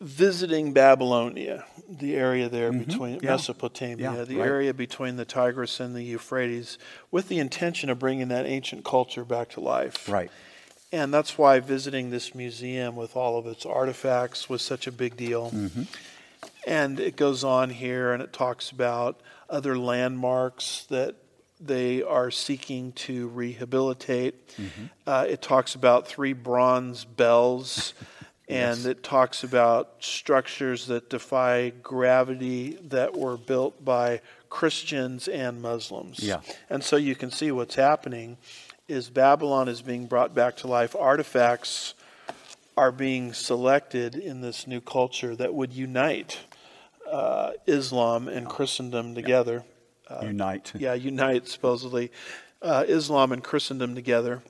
[0.00, 3.24] visiting Babylonia, the area there between Mm-hmm.
[3.26, 3.30] Yeah.
[3.32, 4.46] Mesopotamia, Yeah, the right.
[4.46, 6.78] area between the Tigris and the Euphrates,
[7.10, 10.08] with the intention of bringing that ancient culture back to life.
[10.08, 10.30] Right.
[10.94, 15.16] And that's why visiting this museum with all of its artifacts was such a big
[15.16, 15.52] deal.
[16.68, 19.20] And it goes on here and it talks about
[19.50, 21.16] other landmarks that
[21.60, 24.54] they are seeking to rehabilitate.
[25.04, 27.92] Uh, it talks about three bronze bells.
[28.46, 34.20] And it talks about structures that defy gravity that were built by
[34.50, 36.18] Christians and Muslims.
[36.18, 36.40] Yeah.
[36.68, 38.36] And so you can see what's happening
[38.88, 40.94] is Babylon is being brought back to life.
[40.94, 41.94] Artifacts
[42.76, 46.38] are being selected in this new culture that would unite
[47.10, 49.64] uh, Islam and Christendom together.
[50.22, 50.72] Unite.
[50.76, 52.10] Yeah, unite supposedly
[52.60, 54.42] uh, Islam and Christendom together.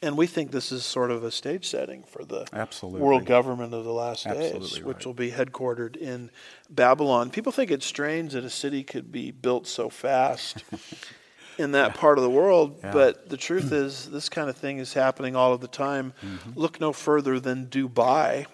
[0.00, 3.00] And we think this is sort of a stage setting for the Absolutely.
[3.00, 5.06] world government of the last days, Absolutely which right.
[5.06, 6.30] will be headquartered in
[6.70, 7.30] Babylon.
[7.30, 10.62] People think it's strange that a city could be built so fast.
[11.58, 12.78] in that part of the world.
[12.82, 12.92] Yeah.
[12.92, 16.14] But the truth is, this kind of thing is happening all of the time.
[16.24, 16.58] Mm-hmm.
[16.58, 18.46] Look no further than Dubai.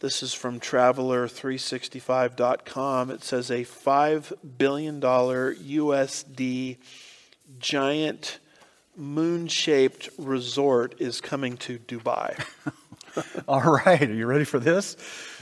[0.00, 3.10] This is from Traveler365.com.
[3.10, 6.76] It says a $5 billion USD
[7.58, 8.38] giant
[8.96, 12.42] moon shaped resort is coming to Dubai.
[13.48, 14.96] All right, are you ready for this?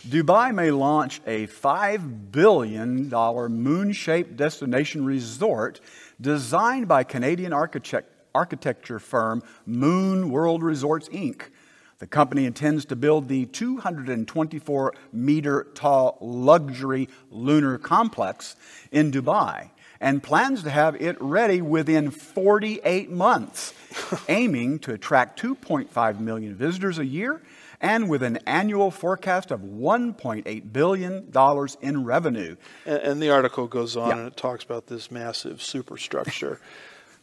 [0.07, 5.81] Dubai may launch a $5 billion moon shaped destination resort
[6.21, 11.43] designed by Canadian architect, architecture firm Moon World Resorts, Inc.
[11.99, 18.57] The company intends to build the 224 meter tall luxury lunar complex
[18.91, 23.75] in Dubai and plans to have it ready within 48 months,
[24.29, 27.43] aiming to attract 2.5 million visitors a year
[27.81, 31.33] and with an annual forecast of $1.8 billion
[31.81, 32.57] in revenue.
[32.85, 34.19] And, and the article goes on yeah.
[34.19, 36.61] and it talks about this massive superstructure.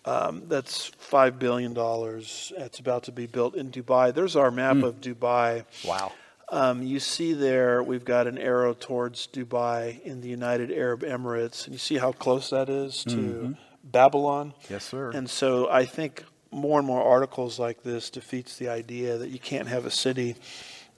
[0.06, 1.76] Um, that's $5 billion.
[1.76, 4.14] It's about to be built in Dubai.
[4.14, 4.84] There's our map mm.
[4.86, 5.66] of Dubai.
[5.86, 6.14] Wow.
[6.50, 11.66] Um, you see there, we've got an arrow towards Dubai in the United Arab Emirates.
[11.66, 13.52] And you see how close that is to mm-hmm.
[13.84, 14.54] Babylon?
[14.70, 15.12] Yes, sir.
[15.12, 19.40] And so I think more and more articles like this defeats the idea that you
[19.40, 20.36] can't have a city,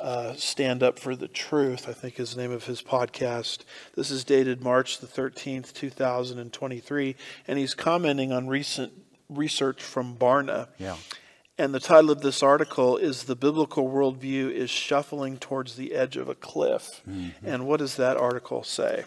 [0.00, 3.60] uh, Stand Up for the Truth, I think is the name of his podcast.
[3.94, 8.92] This is dated March the 13th, 2023, and he's commenting on recent
[9.28, 10.68] research from Barna.
[10.78, 10.96] Yeah.
[11.60, 16.16] And the title of this article is The Biblical Worldview is Shuffling Towards the Edge
[16.16, 17.02] of a Cliff.
[17.08, 17.46] Mm-hmm.
[17.46, 19.04] And what does that article say?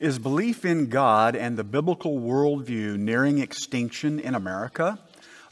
[0.00, 4.98] Is belief in God and the biblical worldview nearing extinction in America?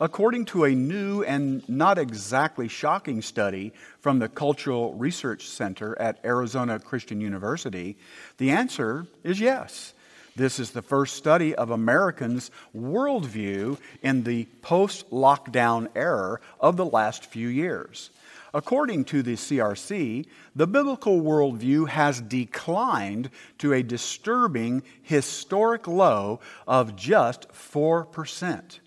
[0.03, 6.19] According to a new and not exactly shocking study from the Cultural Research Center at
[6.25, 7.97] Arizona Christian University,
[8.39, 9.95] the answer is yes.
[10.35, 16.87] This is the first study of Americans' worldview in the post lockdown era of the
[16.87, 18.11] last few years.
[18.53, 20.27] According to the CRC,
[20.57, 28.81] the biblical worldview has declined to a disturbing historic low of just 4%.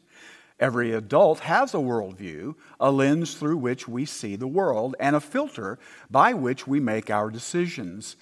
[0.59, 5.19] Every adult has a worldview, a lens through which we see the world, and a
[5.19, 5.77] filter
[6.09, 8.15] by which we make our decisions.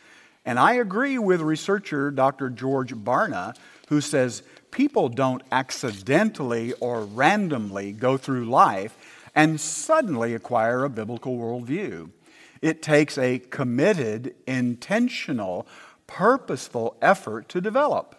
[0.43, 2.49] And I agree with researcher Dr.
[2.49, 3.55] George Barna,
[3.89, 8.97] who says people don't accidentally or randomly go through life
[9.35, 12.09] and suddenly acquire a biblical worldview.
[12.61, 15.67] It takes a committed, intentional,
[16.07, 18.15] purposeful effort to develop.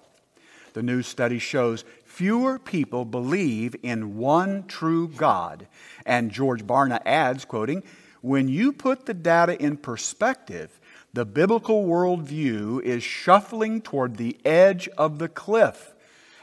[0.74, 1.84] The new study shows
[2.14, 5.66] fewer people believe in one true God.
[6.06, 7.82] And George Barna adds, quoting,
[8.20, 10.80] when you put the data in perspective,
[11.12, 15.92] the biblical worldview is shuffling toward the edge of the cliff.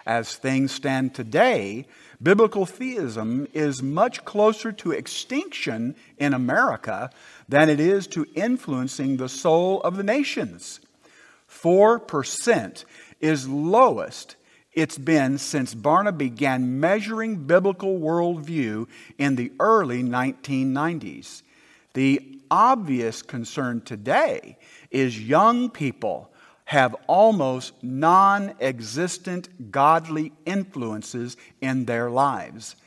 [0.06, 1.86] As things stand today,
[2.22, 7.10] biblical theism is much closer to extinction in America
[7.48, 10.82] than it is to influencing the soul of the nations.
[11.50, 12.84] 4%
[13.22, 14.36] is lowest
[14.74, 21.42] it's been since Barna began measuring biblical worldview in the early 1990s.
[21.94, 24.58] The obvious concern today
[24.90, 26.32] is young people
[26.66, 32.78] have almost non existent godly influences in their lives.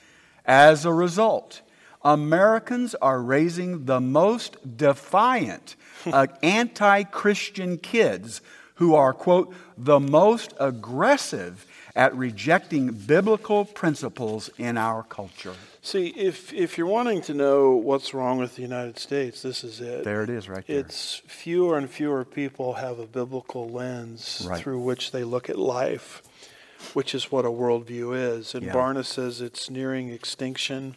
[0.47, 1.61] As a result,
[2.03, 5.77] Americans are raising the most defiant,
[6.07, 8.41] uh, anti Christian kids
[8.77, 11.67] who are, quote, the most aggressive
[11.97, 15.55] at rejecting biblical principles in our culture.
[15.81, 19.81] See, if, if you're wanting to know what's wrong with the United States, this is
[19.81, 20.03] it.
[20.03, 20.81] There it is, right there.
[20.81, 24.59] It's fewer and fewer people have a biblical lens Right.
[24.61, 26.23] through which they look at life,
[26.95, 28.55] which is what a worldview is.
[28.55, 28.73] And Yeah.
[28.73, 30.97] Barna says it's nearing extinction.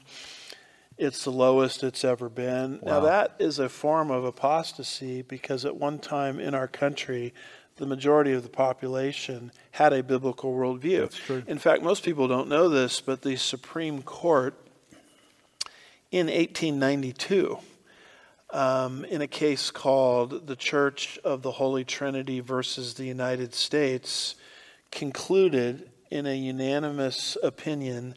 [0.97, 2.79] It's the lowest it's ever been.
[2.83, 7.35] Now, that is a form of apostasy because at one time in our country,
[7.78, 11.01] the majority of the population had a biblical worldview.
[11.01, 11.43] That's true.
[11.47, 14.55] In fact, most people don't know this, but the Supreme Court
[16.11, 17.57] in 1892,
[18.51, 24.36] um, in a case called the Church of the Holy Trinity versus the United States,
[24.91, 28.15] concluded in a unanimous opinion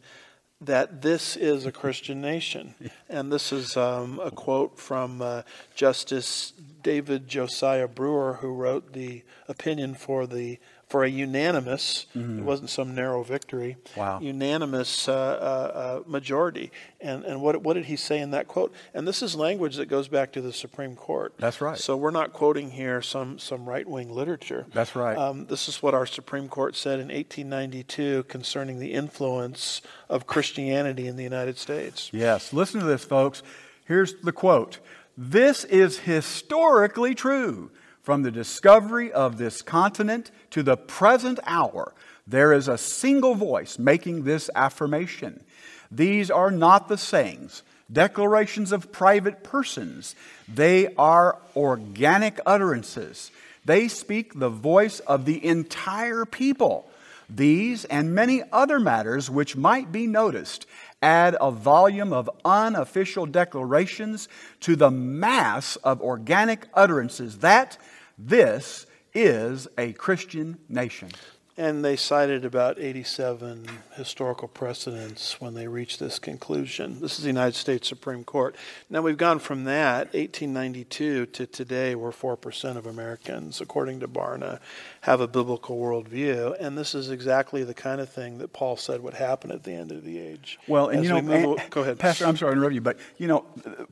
[0.61, 2.75] that this is a Christian nation.
[3.09, 5.41] And this is um, a quote from uh,
[5.75, 10.59] Justice David Josiah Brewer, who wrote the opinion for the
[10.91, 12.05] for a unanimous.
[12.13, 13.77] It wasn't some narrow victory.
[13.95, 14.19] Wow.
[14.19, 16.69] Unanimous uh, uh, uh, majority.
[16.99, 18.73] And and what what did he say in that quote?
[18.93, 21.33] And this is language that goes back to the Supreme Court.
[21.37, 21.77] That's right.
[21.77, 24.67] So we're not quoting here some some right wing literature.
[24.73, 25.17] That's right.
[25.17, 31.07] Um, this is what our Supreme Court said in 1892 concerning the influence of Christianity
[31.07, 32.09] in the United States.
[32.11, 33.41] Yes, listen to this, folks.
[33.85, 34.79] Here's the quote
[35.17, 37.71] This is historically true.
[38.01, 41.93] From the discovery of this continent to the present hour,
[42.25, 45.43] there is a single voice making this affirmation.
[45.91, 50.15] These are not the sayings, declarations of private persons,
[50.47, 53.31] they are organic utterances.
[53.65, 56.89] They speak the voice of the entire people.
[57.29, 60.65] These and many other matters which might be noticed
[61.01, 64.27] add a volume of unofficial declarations
[64.59, 67.77] to the mass of organic utterances that
[68.17, 71.09] this is a Christian nation.
[71.57, 77.01] And they cited about 87 historical precedents when they reached this conclusion.
[77.01, 78.55] This is the United States Supreme Court.
[78.89, 84.59] Now we've gone from that, 1892, to today, where 4% of Americans, according to Barna,
[85.01, 86.55] have a biblical worldview.
[86.57, 89.73] And this is exactly the kind of thing that Paul said would happen at the
[89.73, 90.57] end of the age.
[90.67, 91.99] Well, and As you know, we move- eh, and- go ahead.
[91.99, 92.25] Pastor.
[92.25, 93.41] I'm sorry to interrupt you, but you know,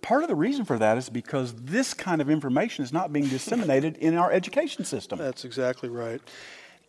[0.02, 3.28] part of the reason for that is because this kind of information is not being
[3.28, 5.20] disseminated in our education system.
[5.20, 6.22] That's exactly right.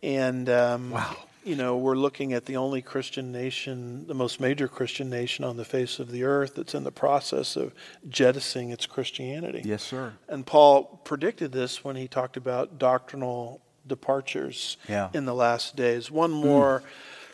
[0.03, 1.15] And, um, Wow.
[1.43, 5.57] you know, we're looking at the only Christian nation, the most major Christian nation on
[5.57, 7.73] the face of the earth that's in the process of
[8.09, 9.61] jettisoning its Christianity.
[9.63, 10.13] Yes, sir.
[10.27, 15.09] And Paul predicted this when he talked about doctrinal departures Yeah.
[15.13, 16.09] in the last days.
[16.11, 16.83] One more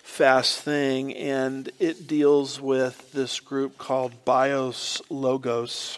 [0.04, 5.98] fast thing, and it deals with this group called BioLogos.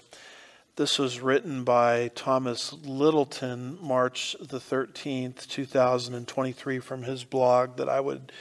[0.80, 8.00] This was written by Thomas Littleton, March the 13th, 2023, from his blog that I
[8.00, 8.32] would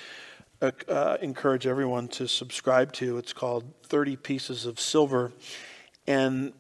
[0.62, 3.18] uh, uh, encourage everyone to subscribe to.
[3.18, 5.32] It's called 30 Pieces of Silver.
[6.06, 6.52] And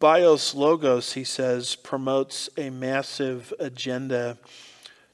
[0.00, 4.38] BioLogos, he says, promotes a massive agenda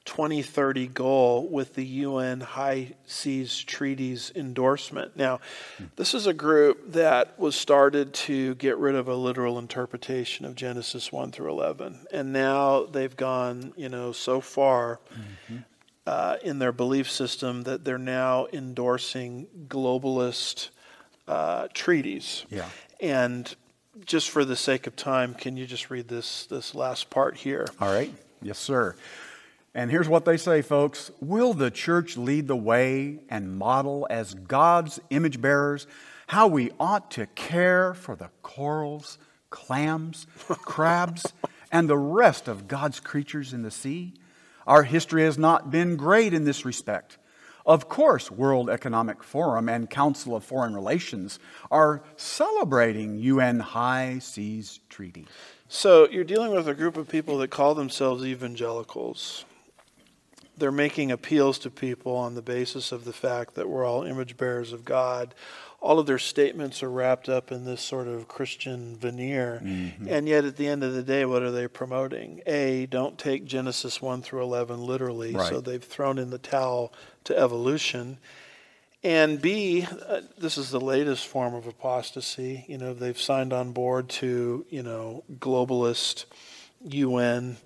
[0.04, 5.16] 2030 goal with the UN High Seas Treaties endorsement.
[5.16, 5.40] Now,
[5.96, 10.54] this is a group that was started to get rid of a literal interpretation of
[10.54, 12.06] Genesis 1 through 11.
[12.12, 14.98] And now they've gone, you know, so far
[16.06, 20.70] uh, in their belief system that they're now endorsing globalist
[21.28, 22.44] uh, treaties.
[22.50, 22.68] Yeah.
[23.00, 23.54] And
[24.04, 27.66] just for the sake of time, can you just read this this last part here?
[27.80, 28.12] All right.
[28.40, 28.96] Yes, sir.
[29.74, 31.10] And here's what they say, folks.
[31.20, 35.86] Will the church lead the way and model as God's image bearers
[36.26, 39.18] how we ought to care for the corals,
[39.50, 41.32] clams, crabs,
[41.70, 44.14] and the rest of God's creatures in the sea?
[44.66, 47.18] Our history has not been great in this respect.
[47.64, 51.38] Of course, World Economic Forum and Council of Foreign Relations
[51.70, 55.26] are celebrating UN High Seas Treaty.
[55.68, 59.44] So you're dealing with a group of people that call themselves evangelicals.
[60.62, 64.36] They're making appeals to people on the basis of the fact that we're all image
[64.36, 65.34] bearers of God.
[65.80, 69.60] All of their statements are wrapped up in this sort of Christian veneer.
[69.60, 70.06] Mm-hmm.
[70.08, 72.42] And yet, at the end of the day, what are they promoting?
[72.46, 75.34] A, don't take Genesis 1 through 11 literally.
[75.34, 75.48] Right.
[75.48, 76.92] So they've thrown in the towel
[77.24, 78.18] to evolution.
[79.02, 82.64] And B, uh, this is the latest form of apostasy.
[82.68, 86.26] You know, they've signed on board to, you know, globalist
[86.84, 87.56] UN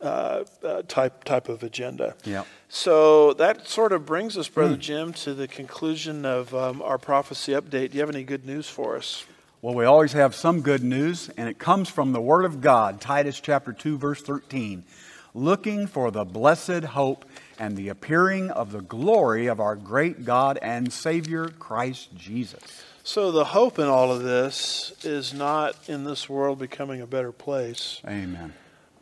[0.00, 2.14] uh, uh, type type of agenda.
[2.24, 2.44] Yeah.
[2.68, 4.80] So that sort of brings us, Brother mm.
[4.80, 7.90] Jim, to the conclusion of um, our prophecy update.
[7.90, 9.24] Do you have any good news for us?
[9.62, 13.00] Well, we always have some good news, and it comes from the Word of God,
[13.00, 14.84] Titus chapter 2, verse 13.
[15.32, 17.24] Looking for the blessed hope
[17.58, 22.84] and the appearing of the glory of our great God and Savior, Christ Jesus.
[23.04, 27.32] So, the hope in all of this is not in this world becoming a better
[27.32, 28.02] place.
[28.06, 28.52] Amen.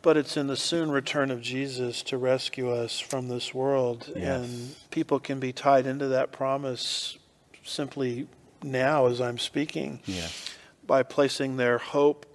[0.03, 4.11] But it's in the soon return of Jesus to rescue us from this world.
[4.15, 4.45] Yes.
[4.45, 7.17] And people can be tied into that promise
[7.63, 8.27] simply
[8.61, 10.51] now as I'm speaking yes.
[10.85, 12.25] by placing their hope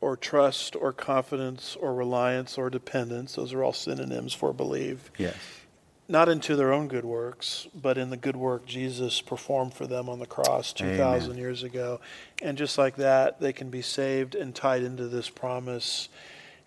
[0.00, 3.34] or trust or confidence or reliance or dependence.
[3.34, 5.10] Those are all synonyms for believe.
[5.18, 5.36] Yes.
[6.08, 10.08] Not into their own good works, but in the good work Jesus performed for them
[10.08, 12.00] on the cross 2,000 years ago.
[12.40, 16.08] And just like that, they can be saved and tied into this promise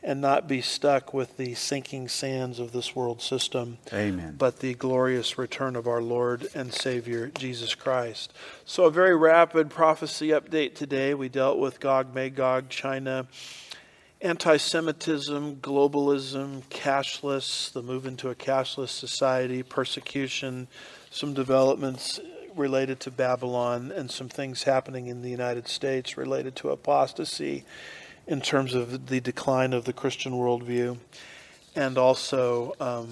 [0.01, 3.77] and not be stuck with the sinking sands of this world system.
[3.91, 4.35] Amen.
[4.37, 8.33] But the glorious return of our Lord and Savior Jesus Christ.
[8.65, 11.13] So, a very rapid prophecy update today.
[11.13, 13.27] We dealt with Gog, Magog, China,
[14.21, 20.67] anti Semitism, globalism, cashless, the move into a cashless society, persecution,
[21.11, 22.21] some developments
[22.55, 27.65] related to Babylon, and some things happening in the United States related to apostasy
[28.29, 30.97] in terms of the decline of the Christian worldview,
[31.75, 33.11] and also um,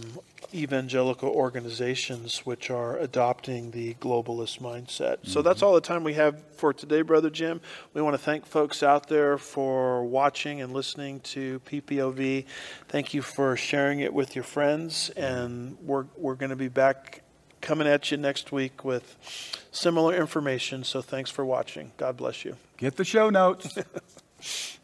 [0.53, 5.17] evangelical organizations which are adopting the globalist mindset.
[5.17, 5.31] Mm-hmm.
[5.31, 7.61] So that's all the time we have for today, Brother Jim.
[7.95, 12.45] We want to thank folks out there for watching and listening to PPOV.
[12.87, 17.23] Thank you for sharing it with your friends, and we're, we're going to be back
[17.59, 19.17] coming at you next week with
[19.71, 20.83] similar information.
[20.83, 21.91] So thanks for watching.
[21.97, 22.55] God bless you.
[22.77, 23.75] Get the show notes.